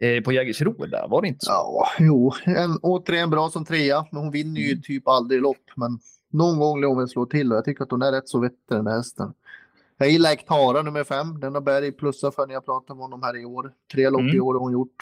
[0.00, 1.50] eh, på Jägersro där, var det inte så?
[1.50, 5.70] Ja, jo, en, återigen bra som trea, men hon vinner ju typ aldrig lopp.
[5.76, 5.98] Men
[6.32, 8.40] någon gång lär hon väl slå till och jag tycker att hon är rätt så
[8.40, 9.32] vettig den här hästen.
[9.98, 11.40] Jag gillar Ektara nummer fem.
[11.40, 13.72] Den har Berg plussat för när jag pratade med honom här i år.
[13.92, 14.36] Tre lopp Mm.
[14.36, 14.96] i år har hon gjort.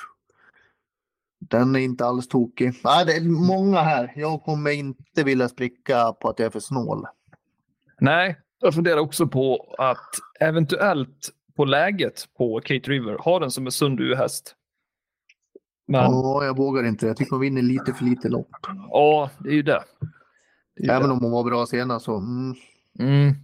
[1.40, 2.72] Den är inte alls tokig.
[2.84, 4.12] Nej, det är många här.
[4.16, 7.06] Jag kommer inte vilja spricka på att jag är för snål.
[8.00, 13.66] Nej, jag funderar också på att eventuellt på läget på Kate River ha den som
[13.66, 14.54] en sund U-häst.
[15.86, 16.10] Men ja.
[16.40, 17.06] Ja, jag vågar inte.
[17.06, 18.50] Jag tycker hon vinner lite för lite lopp.
[19.38, 19.84] det är ju det.
[20.76, 21.14] det, är Även det.
[21.14, 22.16] om hon var bra senast så.
[22.16, 22.54] Mm,
[23.00, 23.34] Mm.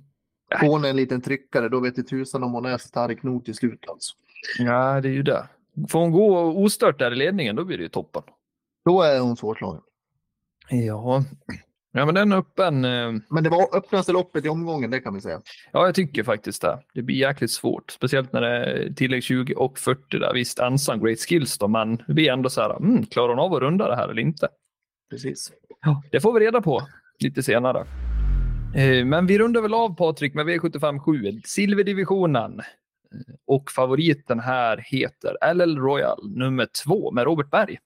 [0.60, 1.68] hon är en liten tryckare.
[1.68, 4.14] Då vet det tusan om hon är stark nog till slut alltså.
[4.58, 5.48] Ja, det är ju det.
[5.88, 8.22] Får hon gå ostört där i ledningen, då blir det ju toppen.
[8.84, 9.82] Då är hon svårslagen.
[10.70, 11.24] Ja,
[11.94, 12.84] ja men den är öppen.
[12.84, 15.40] eh, Men det var öppnaste loppet i omgången, det kan vi säga.
[15.72, 16.78] Ja, jag tycker faktiskt det.
[16.94, 20.32] Det blir jäkligt svårt, speciellt när det är tillägg 20 och 40 där.
[20.34, 23.54] Visst, ensam great skills då, men det blir ändå så här, mm, klarar hon av
[23.54, 24.48] att runda det här eller inte?
[25.10, 25.52] Precis.
[25.84, 26.80] Ja, det får vi reda på
[27.18, 27.86] lite senare.
[28.76, 32.60] Eh, Men vi rundar väl av Patrik med V75 7, silverdivisionen.
[32.60, 32.64] Eh,
[33.46, 37.78] Och favoriten här heter LL Royal nummer två med Robert Berg.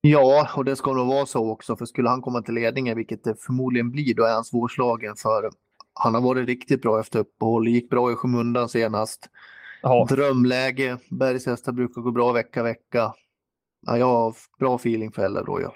[0.00, 1.76] Ja, och det ska nog vara så också.
[1.76, 5.16] För skulle han komma till ledningen, vilket det förmodligen blir, då är han svårslagen.
[5.16, 5.50] För
[5.94, 7.68] han har varit riktigt bra efter uppehåll.
[7.68, 9.28] Gick bra i skymundan senast.
[9.82, 10.98] Ja, Drömläge.
[11.10, 13.12] Bergshästar brukar gå bra vecka, vecka.
[13.86, 15.72] Ja, jag har bra feeling för LL Royal.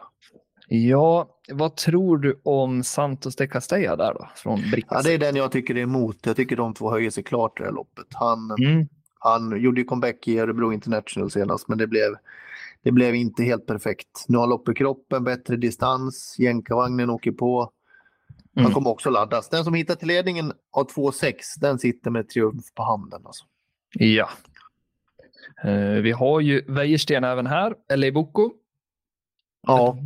[0.68, 4.28] ja, vad tror du om Santos de Castella där då?
[4.36, 4.88] Från Brix?
[4.90, 6.16] Ja, det är den jag tycker är emot.
[6.22, 8.06] Jag tycker de två höjer sig klart i det här loppet.
[8.10, 8.88] Han, mm.
[9.18, 12.14] Han gjorde ju comeback i Örebro International senast, men det blev,
[12.82, 14.24] det blev inte helt perfekt.
[14.28, 17.72] Nu har han lopp i kroppen, bättre distans, jänkarvagnen åker på.
[18.54, 18.74] Han Mm.
[18.74, 19.48] kommer också laddas.
[19.48, 23.22] Den som hittar till ledningen av 2-6, den sitter med triumf på handen.
[23.26, 23.44] Alltså.
[23.92, 24.28] Ja.
[25.64, 28.52] Eh, vi har ju Wäjersten även här, eller i Boko.
[29.66, 29.98] Ja,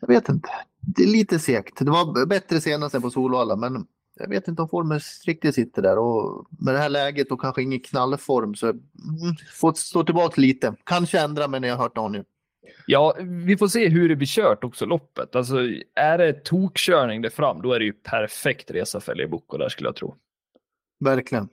[0.00, 0.48] jag vet inte.
[0.80, 1.78] Det är lite segt.
[1.78, 3.86] Det var bättre senast än på Solvalla, men
[4.18, 7.62] jag vet inte om formen riktigt sitter där och med det här läget och kanske
[7.62, 8.80] ingen knallform så mm,
[9.54, 10.74] får stå tillbaka lite.
[10.84, 12.24] Kanske ändra mig när jag hört Daniel.
[12.86, 15.36] Ja, vi får se hur det blir kört också loppet.
[15.36, 15.56] Alltså
[15.94, 19.88] är det tokkörning där fram, då är det ju perfekt resa för Leboko där skulle
[19.88, 20.14] jag tro.
[21.00, 21.48] Verkligen.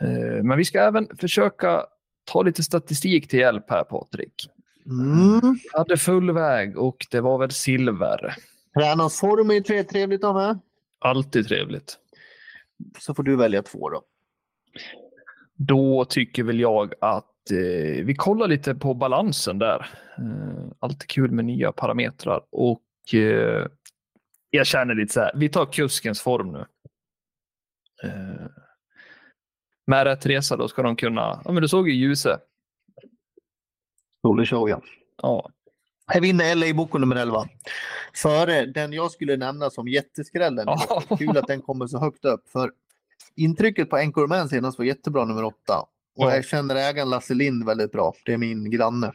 [0.00, 1.86] Eh, men vi ska även försöka
[2.24, 4.50] ta lite statistik till hjälp här Patrik.
[4.86, 5.58] Mm.
[5.72, 8.34] Hade full väg och det var väl silver.
[8.78, 10.58] Tränarens form är ju trevligt av med.
[11.00, 11.98] Alltid trevligt.
[12.98, 14.02] Så får du välja två då.
[15.54, 19.86] Då tycker väl jag att eh, vi kollar lite på balansen där.
[20.18, 23.66] Eh, alltid kul med nya parametrar och eh,
[24.50, 25.32] jag känner lite så här.
[25.34, 26.66] Vi tar kuskens form nu.
[28.02, 28.46] Eh,
[29.86, 31.42] med rätt resa då ska de kunna.
[31.44, 32.38] Ja, men du såg ju Ljuse.
[34.26, 34.82] Rolig show ja.
[35.22, 35.50] Ja,
[36.12, 37.48] Här vinner LA Boko nummer 11.
[38.14, 40.64] Före den jag skulle nämna som jätteskrällen.
[40.66, 41.02] Ja.
[41.18, 42.48] Kul att den kommer så högt upp.
[42.48, 42.72] För
[43.34, 45.54] intrycket på Anchorman senast var jättebra nummer 8.
[45.78, 46.34] Och Ja.
[46.34, 48.14] jag känner ägaren Lasse Lind väldigt bra.
[48.24, 49.12] Det är min granne.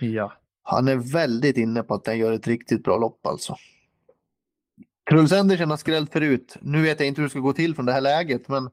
[0.00, 0.32] ja.
[0.62, 3.56] Han är väldigt inne på att den gör ett riktigt bra lopp alltså.
[5.10, 6.56] Truls Andersen har skrällt förut.
[6.60, 8.70] Nu vet jag inte hur det ska gå till från det här läget, men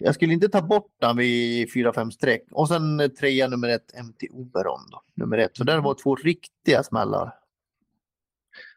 [0.00, 2.42] jag skulle inte ta bort den vid 4-5 streck.
[2.52, 5.56] Och sen eh, trea nummer ett, MT Oberon då, nummer ett.
[5.56, 7.34] Så där var två riktiga smällar.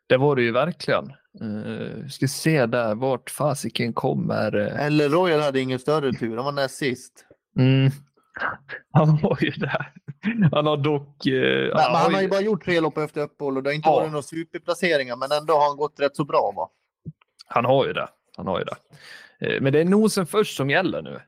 [0.08, 1.14] Det var det ju verkligen.
[1.42, 4.56] Uh, ska se där vart fasiken kommer.
[4.56, 7.26] eh, Eller Royal hade ingen större tur, han var näst sist.
[7.60, 7.92] Mm.
[8.92, 9.94] Han var ju där.
[10.52, 11.18] Han har dock...
[11.26, 13.70] Men, men han har har ju- ju bara gjort tre lopp efter uppehåll och det
[13.70, 13.96] har inte Ja.
[13.96, 16.70] varit några superplaceringar, men ändå har han gått rätt så bra va?
[17.46, 18.08] Han har ju det.
[18.38, 18.76] Han har ju det.
[19.44, 21.22] Eh, Men det är nosen först som gäller nu.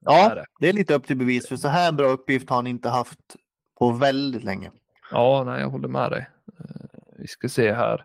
[0.00, 0.68] Ja, det?
[0.68, 3.36] är lite upp till bevis, för så här bra uppgift har han inte haft
[3.78, 4.70] på väldigt länge.
[5.10, 6.26] Ja, nej, jag håller med dig.
[6.60, 6.86] Eh,
[7.18, 8.04] Vi ska se här.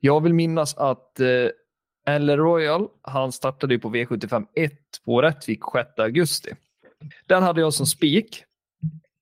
[0.00, 1.48] Jag vill minnas att eh,
[2.08, 4.72] Eller Royal, han startade ju på V75 1
[5.04, 6.50] på Rättvik 6 augusti.
[7.26, 8.44] Den hade jag som spik.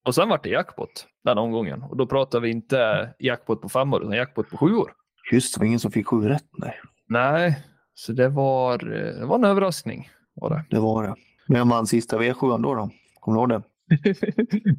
[0.04, 1.82] Och sen var det jackpot den omgången.
[1.82, 4.92] Och då pratar vi inte jackpot på fem år, utan jackpot på sju år.
[5.32, 6.44] Just det, var ingen som fick sju rätt.
[6.58, 10.10] Nej, Nej, så det var, eh, det var en överraskning.
[10.34, 10.64] Var det.
[10.70, 11.14] det var det.
[11.48, 12.74] Vem vann sista V7 då?
[12.74, 12.90] då?
[13.20, 13.62] Kommer du ihåg det?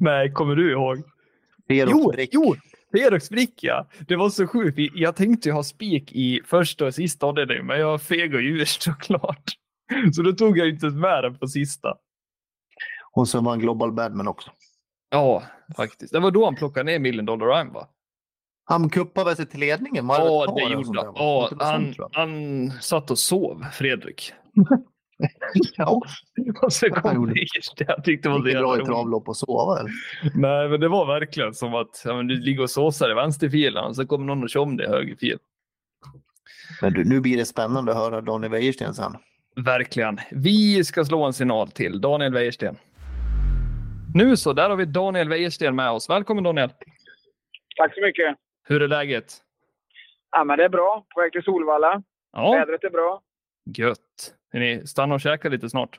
[0.00, 1.02] Nej, kommer du ihåg?
[1.68, 2.54] Jo, jo,
[2.92, 3.86] Ferox Brick ja.
[4.08, 4.78] Det var så sjukt.
[4.94, 9.52] Jag tänkte ju ha spik i första och sista avdelningen, men jag fegade ur såklart.
[10.14, 11.94] Så då tog jag inte med den på sista.
[13.12, 14.50] Och så vann Global Badman också.
[15.10, 15.42] Ja,
[15.76, 16.12] faktiskt.
[16.12, 17.88] Det var då han plockade ner Million Dollar Rhyme va?
[18.68, 20.06] Han kuppade sig till ledningen?
[20.06, 21.08] Ja, par det gjorde han.
[21.08, 24.32] Inte något han, han satt och sov, Fredrik.
[25.76, 26.00] Ja,
[26.62, 27.46] Och Han kom det.
[27.76, 29.80] Jag tyckte det var det jävla bra i travlopp och sova.
[29.80, 29.90] Eller?
[30.34, 33.84] Nej, men det var verkligen som att ja, men du ligger och såsar i vänsterfilen
[33.84, 35.38] och så kommer någon och kör om dig i högerfil.
[36.82, 39.16] Men du, nu blir det spännande att höra Daniel Wäjersten sen.
[39.56, 40.18] Verkligen.
[40.30, 42.76] Vi ska slå en signal till Daniel Wäjersten.
[44.14, 46.10] Nu så, där har vi Daniel Wäjersten med oss.
[46.10, 46.68] Välkommen Daniel.
[47.76, 48.36] Tack så mycket.
[48.68, 49.32] Hur är läget?
[50.30, 51.06] Ja, men det är bra.
[51.14, 52.02] På väg till Solvalla.
[52.32, 53.22] Ja, Vädret är bra.
[53.76, 54.34] gött.
[54.52, 55.98] Är ni stanna och käka lite snart?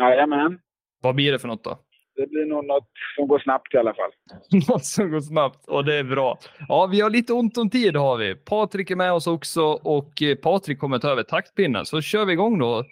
[0.00, 0.58] Jajamän.
[1.02, 1.78] Vad blir det för något då?
[2.16, 4.10] Det blir nog något som går snabbt i alla fall.
[4.68, 6.38] Något som går snabbt och det är bra.
[6.68, 8.34] Ja, vi har lite ont om tid har vi.
[8.34, 11.86] Patrik är med oss också och eh, Patrik kommer ta över taktpinnen.
[11.86, 12.84] Så kör vi igång då.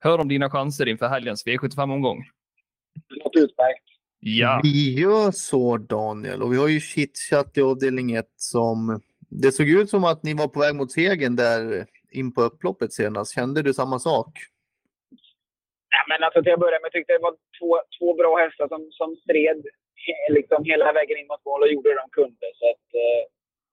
[0.00, 2.24] Hör om dina chanser inför helgens V75-omgång.
[3.24, 3.84] Något utmärkt.
[4.20, 9.00] Ja, Vi gör så Daniel och vi har ju chitchat i avdelning 1 som
[9.30, 12.92] det såg ut som att ni var på väg mot segern där in på upploppet
[12.92, 13.34] senast.
[13.34, 14.32] Kände du samma sak?
[15.94, 18.68] Ja, men alltså, till att börja med tyckte jag det var två, två bra hästar
[18.68, 19.62] som, som stred
[20.38, 22.46] liksom hela vägen in mot mål och gjorde det de kunde.
[22.60, 23.22] Så att, eh,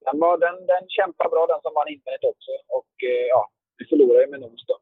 [0.06, 2.52] den, var, den, den kämpade bra, den som vann Infinite också.
[2.78, 3.42] Och eh, ja,
[3.78, 4.76] vi förlorade ju med nos då.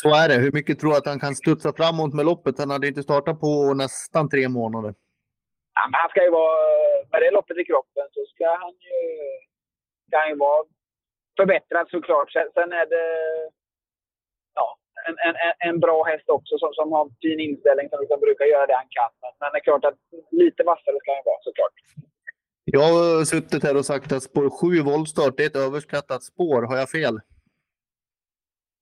[0.00, 0.38] Så är det.
[0.44, 2.58] Hur mycket tror du att han kan studsa framåt med loppet?
[2.58, 4.92] Han hade inte startat på nästan tre månader.
[5.76, 6.56] Ja, men han ska ju vara,
[7.12, 8.98] med det loppet i kroppen så ska han ju,
[10.06, 10.60] ska han ju vara
[11.38, 12.28] förbättrad såklart.
[12.32, 13.06] Sen, sen är det
[14.58, 14.66] ja,
[15.08, 15.34] en, en,
[15.68, 18.90] en- bra häst också som, som har fin inställning som liksom brukar göra det han
[18.98, 19.10] kan.
[19.40, 19.98] Men, det är klart att
[20.30, 21.76] lite vassare ska han vara såklart.
[22.64, 26.62] Jag har suttit här och sagt att spår 7 voltstart det är ett överskattat spår.
[26.62, 27.16] Har jag fel?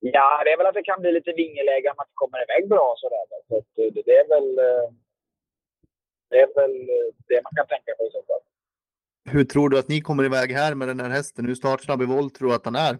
[0.00, 2.68] Ja, det är väl att det kan bli lite vingeläge om man inte kommer iväg
[2.68, 3.24] bra sådär.
[3.48, 4.86] Så att, eh, det, det är väl eh,
[6.30, 8.40] det är väl eh, det man kan tänka på i så fall.
[9.34, 11.46] Hur tror du att ni kommer iväg här med den här hästen?
[11.46, 12.96] Hur startsnabb i volt tror du att han är?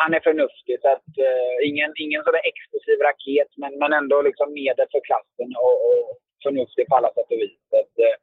[0.00, 0.76] han är förnuftig.
[0.82, 5.48] Så att, eh, ingen, ingen sådär explosiv raket, men, men ändå liksom medel för klassen
[5.64, 6.02] och, och
[6.44, 7.58] förnuftig på alla sätt och vis.
[7.70, 8.16] Så att, eh,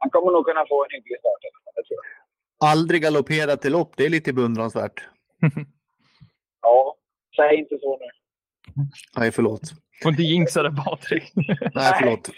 [0.00, 1.42] han kommer nog kunna få en hygglig start.
[1.76, 2.06] Det tror jag.
[2.72, 4.98] Aldrig galoppera till lopp, det är lite beundransvärt.
[6.62, 6.96] Ja,
[7.36, 8.06] säg inte så nu.
[9.16, 9.62] Nej, förlåt.
[10.02, 11.32] Får inte jinxa det Patrik.
[11.74, 12.30] Nej, förlåt.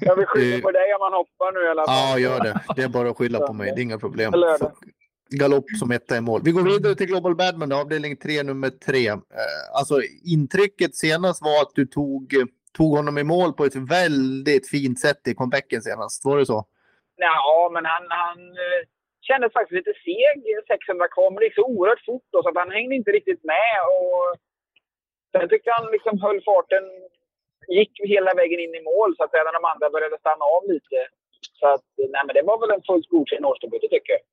[0.00, 1.94] Jag vill skylla på dig om man hoppar nu i alla fall.
[1.94, 2.60] Ja, gör det.
[2.76, 3.72] Det är bara att skylla på mig.
[3.74, 4.32] Det är inga problem.
[5.30, 6.40] Galopp som etta i mål.
[6.44, 9.08] Vi går vidare till Global Badman, avdelning 3, nummer 3.
[9.08, 9.16] Eh,
[9.74, 12.34] alltså intrycket senast var att du tog,
[12.76, 16.24] tog honom i mål på ett väldigt fint sätt i comebacken senast.
[16.24, 16.66] Var det så?
[17.16, 18.86] Ja, men han, han eh,
[19.28, 22.62] kändes faktiskt lite seg 600 kvar, men det gick så oerhört fort då, så att
[22.64, 23.74] han hängde inte riktigt med.
[23.96, 24.24] Och
[25.32, 26.84] sen tyckte han liksom höll farten,
[27.78, 30.98] gick hela vägen in i mål så att när de andra började stanna av lite.
[31.58, 34.24] Så att, nej men det var väl en fullt godkänd årsdebut, tycker jag.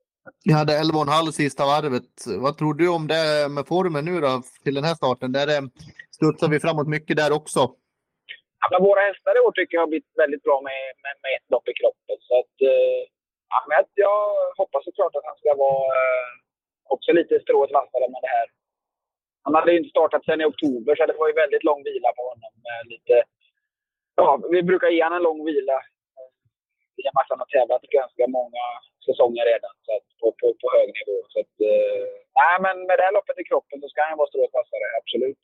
[0.45, 2.11] Ni hade 11,5 sista varvet.
[2.45, 3.23] Vad tror du om det
[3.55, 4.31] med formen nu då
[4.63, 5.31] till den här starten?
[5.31, 5.63] Där eh,
[6.17, 7.61] studsar vi framåt mycket där också.
[8.69, 11.49] Ja, våra hästar i år tycker jag har blivit väldigt bra med, med, med ett
[11.53, 12.17] lopp i kroppen.
[12.27, 13.01] Så att, eh,
[13.51, 14.19] ja, men jag,
[14.59, 16.29] hoppas såklart att han ska vara eh,
[16.93, 18.47] också lite strået vassare med det här.
[19.43, 22.09] Han hade ju inte startat sen i oktober så det var ju väldigt lång vila
[22.17, 22.51] på honom.
[22.67, 23.15] Med lite,
[24.15, 25.77] ja, vi brukar ge honom en lång vila.
[27.01, 28.65] I och med att han har tävlat ganska många
[29.05, 31.17] säsonger redan så att, på, på, på hög nivå.
[31.31, 32.03] Så att, eh,
[32.39, 35.41] nej, men med det här loppet i kroppen så ska han vara strået vassare, absolut.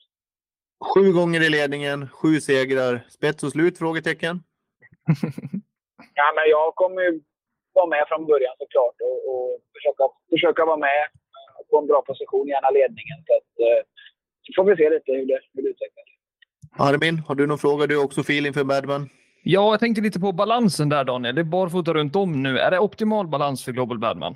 [0.90, 2.94] Sju gånger i ledningen, sju segrar.
[3.16, 3.78] Spets och slut?
[3.78, 4.36] Frågetecken.
[6.20, 7.20] Ja, men jag kommer ju
[7.80, 11.02] vara med från början såklart och, och försöka, försöka vara med
[11.70, 13.18] på en bra position, gärna ledningen.
[13.26, 13.80] Så, att, eh,
[14.44, 16.08] så får vi se lite hur det, hur det utvecklas.
[16.78, 17.86] Armin, har du någon fråga?
[17.86, 19.02] Du har också feeling för Badman?
[19.42, 21.34] Ja, jag tänkte lite på balansen där Daniel.
[21.34, 22.52] Det är barfota runt om nu.
[22.58, 24.34] Är det optimal balans för Global Badman?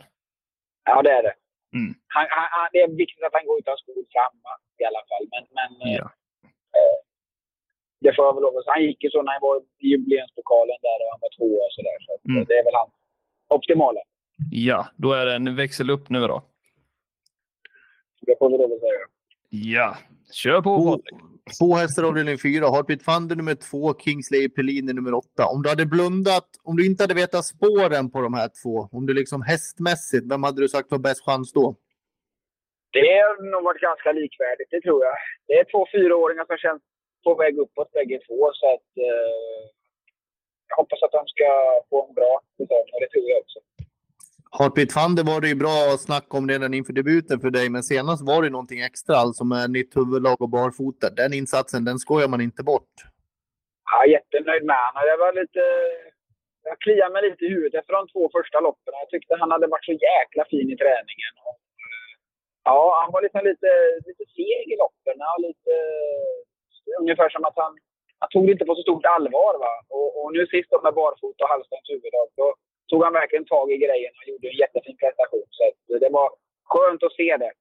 [0.84, 1.34] Ja, det är det.
[1.78, 1.90] Mm.
[2.14, 4.34] Han, han, han, det är viktigt att han går utan skor fram
[4.82, 5.24] i alla fall.
[5.34, 6.06] Men, men eh, Ja.
[8.04, 8.74] det får jag väl lov att säga.
[8.78, 11.74] Han gick ju så när han var i jubileumspokalen där och han var tvåa och
[11.76, 11.96] sådär.
[12.06, 12.44] Så att, Mm.
[12.48, 12.90] det är väl han
[13.52, 14.00] optimala.
[14.50, 16.42] Ja, då är det en växel upp nu då.
[18.26, 19.06] Det får vi lov att säga.
[19.50, 19.96] Ja,
[20.32, 21.58] kör på Två, Patrik.
[21.58, 22.66] två hästar avdelning fyra.
[22.70, 25.46] Harpit Thunder nummer två, Kingsley Pellini nummer åtta.
[25.46, 29.06] Om du hade blundat, om du inte hade vetat spåren på de här två, om
[29.06, 31.76] du liksom hästmässigt, vem hade du sagt var bäst chans då?
[32.92, 35.14] Det har nog varit ganska likvärdigt, det tror jag.
[35.46, 36.82] Det är två fyraåringar som känns
[37.24, 38.50] på väg uppåt bägge två.
[38.54, 39.62] Så att, eh,
[40.72, 41.48] jag hoppas att de ska
[41.90, 43.58] få en bra säsong och det tror jag också.
[44.58, 48.22] Harpit Thunder var det ju bra snack om redan inför debuten för dig, men senast
[48.30, 51.06] var det någonting extra, alltså med nytt huvudlag och barfota.
[51.20, 52.94] Den insatsen, den skojar man inte bort.
[54.00, 55.02] Är jättenöjd med honom.
[55.12, 55.62] Jag var lite...
[56.70, 58.92] Jag kliar mig lite i huvudet efter de två första loppen.
[59.02, 61.32] Jag tyckte han hade varit så jäkla fin i träningen.
[61.46, 61.56] Och,
[62.68, 63.70] ja, han var liksom lite,
[64.08, 65.16] lite seg i loppen.
[65.32, 65.72] och lite,
[67.00, 67.72] ungefär som att han,
[68.22, 69.52] han tog det inte på så stort allvar.
[69.64, 69.74] Va?
[69.96, 72.46] Och, och nu sist då med barfota och halvstängt huvudlag, då
[72.90, 75.46] tog han verkligen tag i grejen och gjorde en jättefin prestation.
[75.86, 76.28] Så det var
[76.72, 77.52] skönt att se det.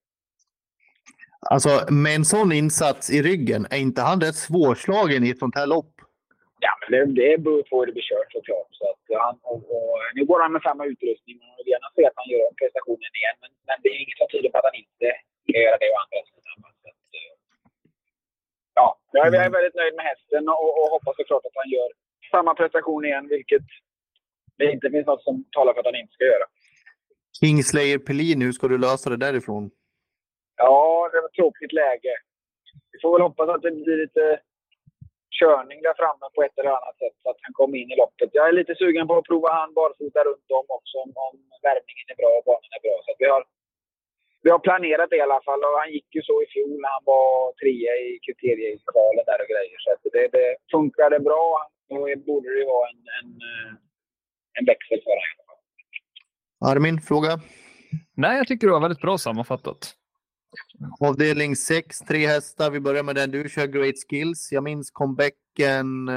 [1.53, 1.72] Alltså,
[2.03, 5.68] med en sån insats i ryggen, är inte han rätt svårslagen i ett sånt här
[5.76, 5.93] lopp?
[6.66, 8.72] Ja, men det, det beror på hur det blir kört såklart.
[8.80, 12.01] Så att han, och, och, nu går han med samma utrustning och vill gärna se
[12.09, 13.38] att han gör om prestationen igen.
[13.41, 15.07] Men, men det är inget som tyder på att han inte
[15.43, 16.55] ska göra det å andra sidan.
[16.64, 16.70] va.
[16.82, 17.34] Så att, eh,
[18.82, 21.90] ja, jag är, är väldigt nöjd med hästen och, och hoppas såklart att han gör
[22.32, 23.68] samma prestation igen, vilket
[24.58, 26.48] det inte finns något som talar för att han inte ska göra.
[27.40, 29.72] Kingslayer Pellini, hur ska du lösa det därifrån?
[30.58, 32.14] Ja, det var ett tråkigt läge.
[32.92, 34.40] Vi får väl hoppas att det blir lite
[35.42, 38.30] körning där framme på ett eller annat sätt så att han kommer in i loppet.
[38.38, 41.36] Jag är lite sugen på att prova han barfota runt om också om, om
[41.68, 42.96] värmningen är bra och banan är bra.
[43.04, 43.44] Så att vi, har,
[44.44, 46.92] vi har planerat det i alla fall och han gick ju så i fjol när
[46.96, 47.32] han var
[47.62, 49.78] trea i kriteriekvalen där och grejer.
[49.84, 51.46] Så att det, det funkade bra
[51.89, 53.72] då borde det vara en, en, eh,
[54.60, 55.58] en växel för honom.
[56.72, 57.39] Armin, fråga?
[58.16, 59.96] Nej, jag tycker du har väldigt bra sammanfattat.
[61.00, 62.72] Avdelning 6, tre hästar.
[62.72, 64.52] Vi börjar med den du kör, Great Skills.
[64.52, 66.10] Jag minns comebacken.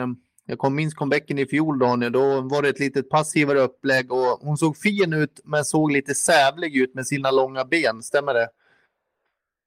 [0.46, 2.12] Jag kom, minns comebacken i fjol, Daniel.
[2.12, 6.14] Då var det ett lite passivare upplägg och hon såg fin ut men såg lite
[6.14, 8.02] sävlig ut med sina långa ben.
[8.02, 8.48] Stämmer det?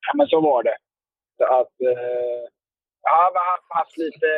[0.07, 0.77] Ja, men så var det.
[1.37, 2.41] Så att, eh,
[3.07, 4.29] jag har haft, lite...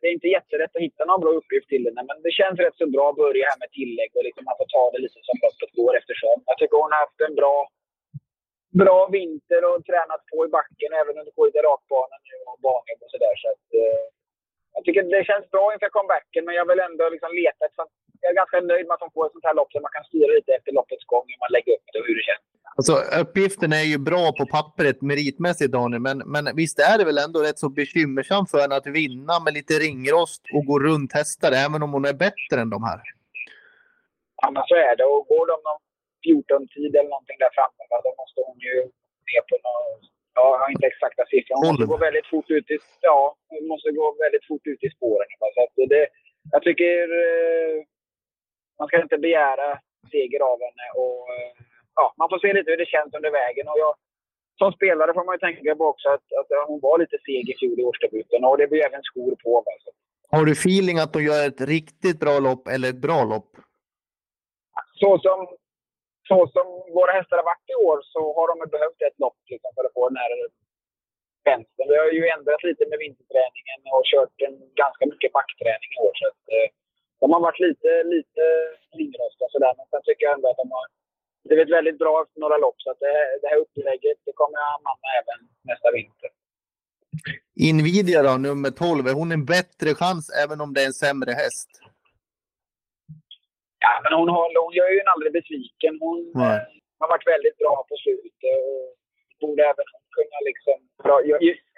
[0.00, 2.76] Det är inte jätterätt att hitta någon bra uppgift till henne, men det känns rätt
[2.82, 5.36] så bra att börja här med tillägg och liksom man får ta det lite som
[5.44, 6.36] loppet går eftersom.
[6.50, 7.56] Jag tycker hon har haft en bra,
[8.82, 13.12] bra vinter och tränat på i backen även under lite rakbanan nu och banjobb och
[13.14, 13.34] sådär.
[13.42, 14.04] Så att, eh,
[14.76, 18.30] jag tycker det känns bra inför comebacken, men jag vill ändå liksom leta sånt, Jag
[18.32, 20.30] är ganska nöjd med att de får ett sånt här lopp så man kan styra
[20.38, 22.44] lite efter loppets gång, hur man lägger upp det och hur det känns.
[22.78, 27.24] Alltså, uppgiften är ju bra på pappret meritmässigt, Daniel, men, men visst är det väl
[27.26, 31.52] ändå rätt så bekymmersamt för henne att vinna med lite ringrost och gå runt hästar,
[31.64, 33.00] även om hon är bättre än de här?
[34.42, 35.04] Ja, men så är det.
[35.14, 35.80] Och går de någon
[36.26, 38.76] 14-tid eller någonting där framme, då måste hon ju
[39.28, 41.56] ner på någon Ja, jag har inte exakta siffror.
[41.56, 43.20] Hon måste gå väldigt fort ut i, ja,
[43.72, 45.28] måste gå väldigt fort ut i spåren.
[45.54, 46.06] Så att det,
[46.54, 47.76] jag tycker eh,
[48.78, 49.68] man ska inte begära
[50.12, 50.86] seger av henne.
[51.02, 51.52] Och, eh,
[51.98, 53.68] ja, man får se lite hur det känns under vägen.
[53.68, 53.94] Och jag,
[54.60, 57.54] som spelare får man ju tänka på också att, att hon var lite seg i
[57.60, 59.50] fjol i årsdebuten och det blir även skor på.
[59.58, 59.90] Alltså.
[60.30, 63.50] Har du feeling att hon gör ett riktigt bra lopp eller ett bra lopp?
[65.00, 65.38] Så som,
[66.28, 66.66] så som
[66.98, 69.96] våra hästar har varit i år så har de behövt ett lopp liksom, för att
[69.96, 70.32] få den här
[71.50, 71.88] vänstern.
[71.92, 76.14] Vi har ju ändrat lite med vinterträningen och kört en ganska mycket backträning i år.
[76.20, 76.68] Så att, eh,
[77.20, 78.42] de har varit lite, lite
[78.98, 79.72] ringrostiga sådär.
[79.78, 80.86] Men sen tycker jag ändå att de har
[81.48, 82.78] blivit väldigt bra efter några lopp.
[82.84, 85.38] Så att det, det här upplägget det kommer jag anamma även
[85.70, 86.30] nästa vinter.
[87.70, 89.06] Invidia då, nummer 12.
[89.06, 91.70] Är hon en bättre chans även om det är en sämre häst?
[93.86, 95.94] Ja, men hon, har, hon gör ju en aldrig besviken.
[96.06, 96.62] Hon eh,
[97.00, 98.54] har varit väldigt bra på slutet.
[98.70, 98.86] Och
[99.40, 100.78] borde även kunna liksom...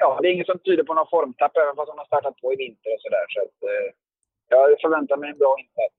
[0.01, 2.53] Ja, det är inget som tyder på någon formtapp även fast hon har startat på
[2.53, 3.25] i vinter och sådär.
[3.29, 3.89] Så att, eh,
[4.49, 5.95] jag förväntar mig en bra insats.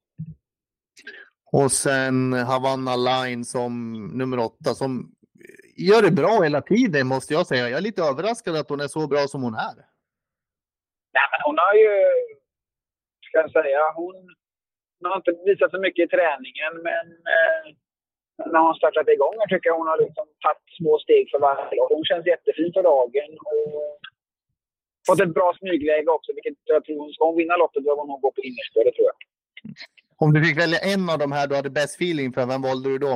[1.51, 3.71] Och sen Havanna Line som
[4.17, 5.11] nummer åtta som
[5.77, 7.69] gör det bra hela tiden måste jag säga.
[7.69, 9.75] Jag är lite överraskad att hon är så bra som hon är.
[11.15, 11.91] Nej, men hon har ju,
[13.25, 14.15] ska jag säga, hon,
[14.99, 17.63] hon har inte visat så mycket i träningen men eh,
[18.51, 21.79] när hon startat igång jag tycker jag hon har liksom tagit små steg för varje
[21.83, 21.89] år.
[21.95, 23.99] Hon känns jättefin för dagen och
[25.07, 28.21] fått ett bra smygläge också, vilket jag tror ska hon vinna loppet behöver hon nog
[28.21, 29.17] gå på innerspår, det tror jag.
[30.23, 32.89] Om du fick välja en av de här du hade bäst feeling för, vem valde
[32.89, 33.13] du då?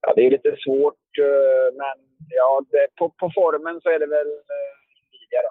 [0.00, 1.96] Ja, det är lite svårt, eh, men
[2.40, 4.30] ja, det, på, på, formen så är det väl
[5.12, 5.50] Lydia eh, då.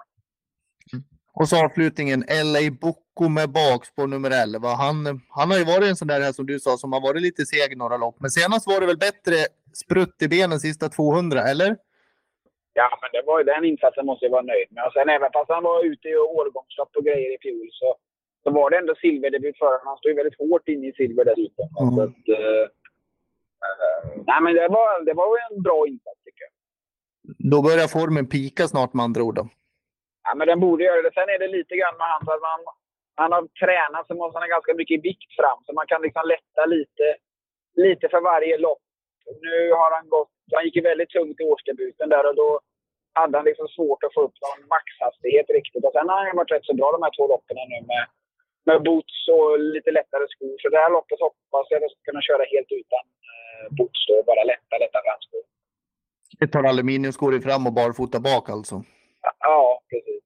[1.38, 2.20] Och så avslutningen,
[2.52, 4.68] LA Bocco med bakspår nummer 11.
[4.68, 4.96] Han,
[5.38, 7.46] han har ju varit en sån där här som du sa som har varit lite
[7.46, 8.16] seg några lopp.
[8.20, 9.36] Men senast var det väl bättre
[9.82, 11.70] sprutt i benen sista 200, eller?
[12.80, 14.82] Ja, men det var, den insatsen måste jag vara nöjd med.
[14.86, 17.96] Och sen även fast han var ute i årgångslopp och grejer i fjol så
[18.46, 19.80] så var det ändå silverdebut för honom.
[19.84, 21.68] Han stod ju väldigt hårt inne i silver dessutom.
[21.80, 21.94] Mm.
[21.94, 22.64] Så att, uh,
[24.28, 26.52] nej, men det var, det var en bra insats tycker jag.
[27.52, 29.34] Då börjar formen pika snart med andra ord?
[29.34, 29.48] Då.
[30.26, 31.14] Ja, men den borde göra det.
[31.14, 32.22] Sen är det lite grann med han.
[32.34, 32.60] att man,
[33.20, 35.58] han har tränat så måste han ha ganska mycket vikt fram.
[35.64, 37.06] Så man kan liksom lätta lite,
[37.84, 38.84] lite för varje lopp.
[39.46, 40.32] Nu har han gått...
[40.54, 42.60] Han gick ju väldigt tungt i årsdebuten där och då
[43.20, 45.84] hade han liksom svårt att få upp någon maxhastighet riktigt.
[45.84, 48.06] Och sen har han varit rätt så bra de här två loppen nu med
[48.68, 50.56] med boots och lite lättare skor.
[50.62, 54.00] Så det här loppet hoppas jag att jag ska kunna köra helt utan eh, boots
[54.08, 55.42] då, bara lätta, lätta framskor.
[56.44, 58.76] Ett par aluminiumskor i fram och barfota bak alltså?
[59.38, 60.22] Ja, precis.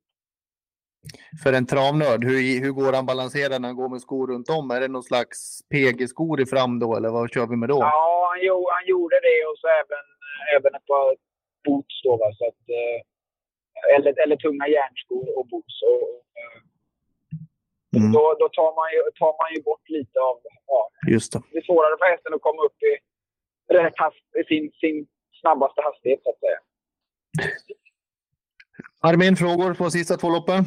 [1.42, 4.70] För en travnörd, hur, hur går han balansera när han går med skor runt om?
[4.70, 7.78] Är det någon slags PG-skor i fram då, eller vad kör vi med då?
[7.80, 10.04] Ja, han, jo, han gjorde det och så även,
[10.56, 11.16] även ett par
[11.64, 12.16] boots då.
[12.16, 12.28] Va?
[12.38, 15.82] Så att, eh, eller, eller tunga järnskor och boots.
[15.82, 16.20] Och, och
[17.96, 18.12] Mm.
[18.12, 20.36] Då, då tar, man ju, tar man ju bort lite av...
[20.66, 21.42] Ja, Just det.
[21.52, 22.92] det är svårare för hästen att komma upp i,
[23.74, 25.06] rätt hast, i sin, sin
[25.40, 26.60] snabbaste hastighet, så att säga.
[29.02, 30.60] Armin, frågor på sista två loppen?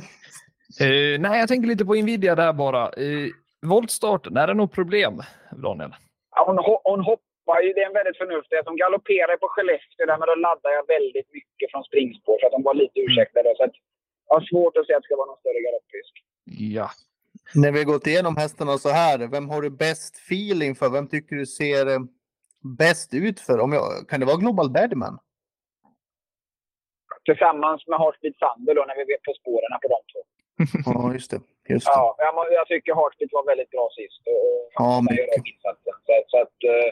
[0.82, 2.84] Uh, nej, jag tänker lite på Nvidia där bara.
[3.04, 3.30] Uh,
[3.62, 5.22] voltstarten, är det något problem,
[5.52, 5.92] Daniel?
[6.36, 6.58] Ja, hon,
[6.92, 10.36] hon hoppar ju, det är en väldigt förnuftig Hon galopperar på Skellefteå där, men då
[10.36, 13.12] laddar jag väldigt mycket från springspår så att hon var lite mm.
[13.12, 13.42] ursäktad.
[13.58, 13.76] Så att
[14.28, 16.14] jag har svårt att se att det ska vara någon större galopprisk.
[16.76, 16.90] Ja,
[17.56, 20.90] när vi gått igenom hästarna så här, vem har du bäst feeling för?
[20.90, 22.00] Vem tycker du ser eh,
[22.82, 23.60] bäst ut för?
[23.60, 25.20] Om jag, kan det vara Global Badman?
[27.28, 30.22] Tillsammans med Heartbeat Thunder då, när vi vet på spåren på de två.
[30.92, 31.42] ja, just det.
[31.74, 31.92] Just det.
[31.96, 34.22] Ja, jag, jag tycker Heartbeat var väldigt bra sist.
[34.34, 34.48] Och
[34.80, 35.56] ja, mycket.
[35.64, 36.90] Så, så att, uh,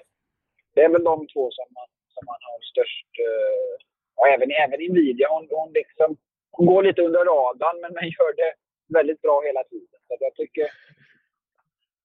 [0.73, 3.11] det är väl de två som man, som man har störst...
[3.27, 3.75] Uh,
[4.19, 6.17] och även, även Nvidia, hon, hon, liksom,
[6.51, 8.53] hon går lite under radarn, men man gör det
[8.97, 9.99] väldigt bra hela tiden.
[10.07, 10.67] Så jag tycker...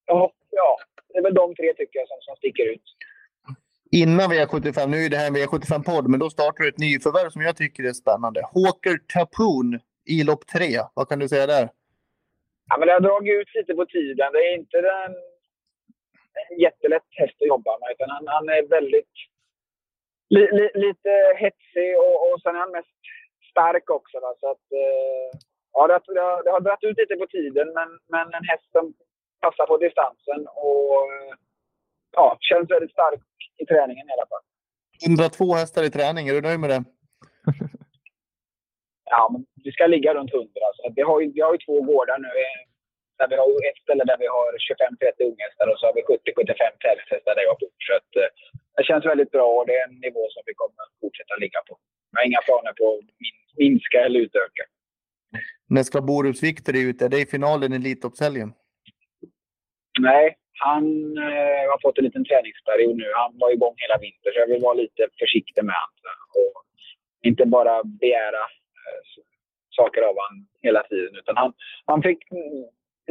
[0.05, 0.77] Ja, ja,
[1.09, 2.87] det är väl de tre tycker jag som, som sticker ut.
[3.91, 7.41] Innan V75, nu är det här en V75-podd, men då startar du ett nyförvärv som
[7.41, 8.41] jag tycker är spännande.
[8.53, 10.79] Hawker Tapoon i lopp tre.
[10.93, 11.69] Vad kan du säga där?
[12.69, 14.33] Ja, men det har dragit ut lite på tiden.
[14.33, 15.11] Det är inte den,
[16.49, 19.15] en jättelätt häst att jobba med, utan han, han är väldigt...
[20.29, 22.99] Li, li, lite hetsig och, och sen är han mest
[23.51, 24.19] stark också.
[24.19, 24.33] Va?
[24.39, 25.39] Så att, eh,
[25.73, 28.93] ja, det, har, det har dragit ut lite på tiden, men, men en häst som
[29.41, 31.33] passar på distansen och eh,
[32.11, 33.21] ja, känns väldigt stark
[33.57, 34.45] i träningen i alla fall.
[35.05, 36.83] 102 hästar i träning, är du nöjd med det?
[39.15, 40.47] ja, men vi ska ligga runt 100.
[40.75, 42.31] Så vi, har ju, vi har ju två gårdar nu.
[43.19, 46.61] Där vi har ett ställe där vi har 25-30 unghästar och så har vi 70-75
[46.83, 47.73] tävlingshästar där jag bor.
[47.87, 48.29] Så att, eh,
[48.77, 51.73] det känns väldigt bra och det är en nivå som vi kommer fortsätta ligga på.
[52.11, 53.05] Jag har inga planer på att
[53.57, 54.63] minska eller utöka.
[55.69, 57.01] När ska Borups Viktor ut?
[57.01, 58.53] Är det i finalen i Elitloppshelgen?
[59.99, 60.85] Nej, han
[61.17, 63.09] eh, har fått en liten träningsperiod nu.
[63.21, 66.17] Han var igång hela vintern, så jag vill vara lite försiktig med honom.
[66.41, 66.55] Och
[67.29, 68.43] inte bara begära
[68.81, 69.01] eh,
[69.79, 71.15] saker av honom hela tiden.
[71.21, 71.53] Utan han,
[71.85, 72.65] han fick mm,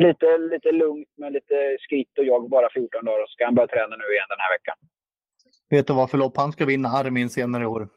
[0.06, 3.22] lite, lite lugnt med lite skritt och jogg bara 14 dagar.
[3.22, 4.76] Och så ska han börja träna nu igen den här veckan.
[5.70, 7.88] Vet du vad för lopp han ska vinna Armin senare i år?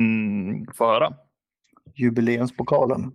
[0.00, 1.08] Mm, få höra.
[1.94, 3.12] Jubileumspokalen.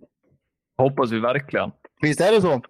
[0.78, 1.70] Hoppas vi verkligen.
[2.02, 2.60] Visst är det så?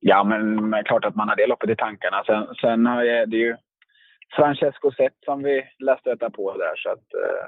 [0.00, 2.24] Ja, men, men klart att man har det loppet i tankarna.
[2.24, 3.56] Sen, sen är det ju
[4.36, 6.76] Francesco Zet som vi lär stöta på där.
[6.76, 7.46] Så att, eh,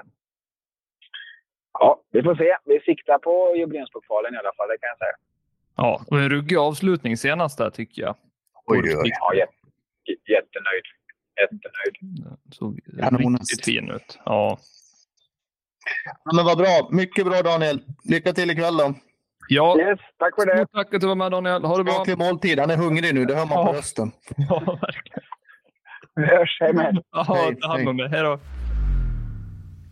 [1.73, 2.57] ja, vi får se.
[2.65, 5.15] Vi siktar på jubileumspokalen i alla fall, det kan jag säga.
[5.75, 8.15] Ja, och en ruggig avslutning senast där tycker jag.
[8.65, 9.11] Oj, oj, oj.
[9.19, 10.83] Ja, jätte, jättenöjd.
[11.41, 11.95] Jättenöjd.
[12.51, 12.79] Såg
[13.19, 14.19] riktigt fin ut.
[14.25, 14.57] Ja.
[16.23, 16.89] Ja, men vad bra.
[16.91, 17.79] Mycket bra Daniel.
[18.03, 18.93] Lycka till ikväll då.
[19.53, 20.57] Ja, Yes, tack för det.
[20.57, 21.63] stort tack att du var med Daniel.
[21.63, 22.03] Ha det bra.
[22.05, 22.59] Bra måltid.
[22.59, 23.25] Han är hungrig nu.
[23.25, 23.77] Det hör man på Ja.
[23.77, 24.11] rösten.
[24.49, 25.23] Ja, verkligen.
[26.15, 26.57] Vi hörs.
[26.59, 28.09] Hej med Ja, ta hand om dig.
[28.09, 28.39] Hej då.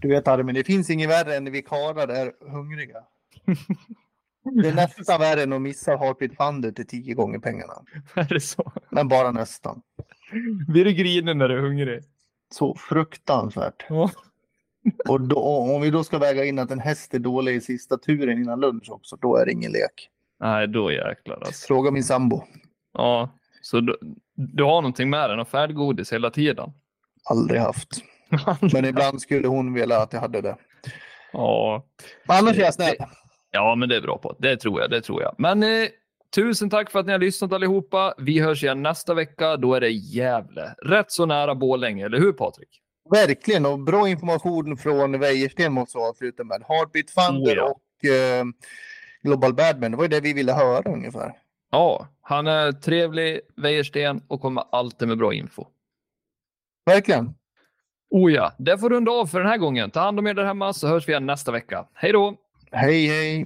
[0.02, 2.98] Du vet Armin, det finns inget värre än när vi karlar är hungriga.
[4.64, 7.74] Det är nästan värre än att missa Heartbeat Thunder till tio gånger pengarna.
[8.16, 8.72] Är det så?
[8.90, 9.82] Men bara nästan.
[10.68, 12.04] Blir du grinen när du är hungrig?
[12.54, 13.86] Så fruktansvärt.
[13.90, 14.10] Ja.
[15.10, 17.98] Och då, om vi då ska väga in att en häst är dålig i sista
[17.98, 20.10] turen innan lunch också, då är det ingen lek.
[20.40, 21.68] Nej, då jäklar alltså.
[21.68, 22.44] Fråga min sambo.
[22.94, 23.30] Ja,
[23.62, 23.98] så du,
[24.36, 26.70] du har någonting med den och färdgodis hela tiden?
[27.30, 28.04] Aldrig haft.
[28.74, 30.58] Men ibland skulle hon vilja att jag hade det.
[31.34, 31.86] ja.
[32.28, 32.96] Men annars är jag snäll.
[33.52, 34.36] ja, men det är bra på.
[34.40, 35.36] Det tror jag, det tror jag.
[35.38, 35.88] Men eh,
[36.36, 38.14] tusen tack för att ni har lyssnat allihopa.
[38.18, 39.58] Vi hörs igen nästa vecka.
[39.58, 40.76] Då är det Gävle.
[40.84, 42.82] Rätt så nära Borlänge, eller hur Patrik?
[43.10, 46.64] Verkligen, och bra information från Wäjersten måste jag avsluta med.
[46.68, 47.64] Heartbeat Thunder Oh, ja.
[47.72, 48.46] och eh,
[49.24, 49.92] Global Badman.
[49.92, 51.34] Det var ju det vi ville höra ungefär.
[51.72, 55.66] Ja, han är trevlig, Wäjersten och kommer alltid med bra info.
[56.86, 57.34] Verkligen.
[58.10, 59.92] Oh ja, det får runda av för den här gången.
[59.92, 61.86] Ta hand om er där hemma så hörs vi igen nästa vecka.
[61.94, 62.36] Hej då!
[62.72, 63.46] Hej, hej.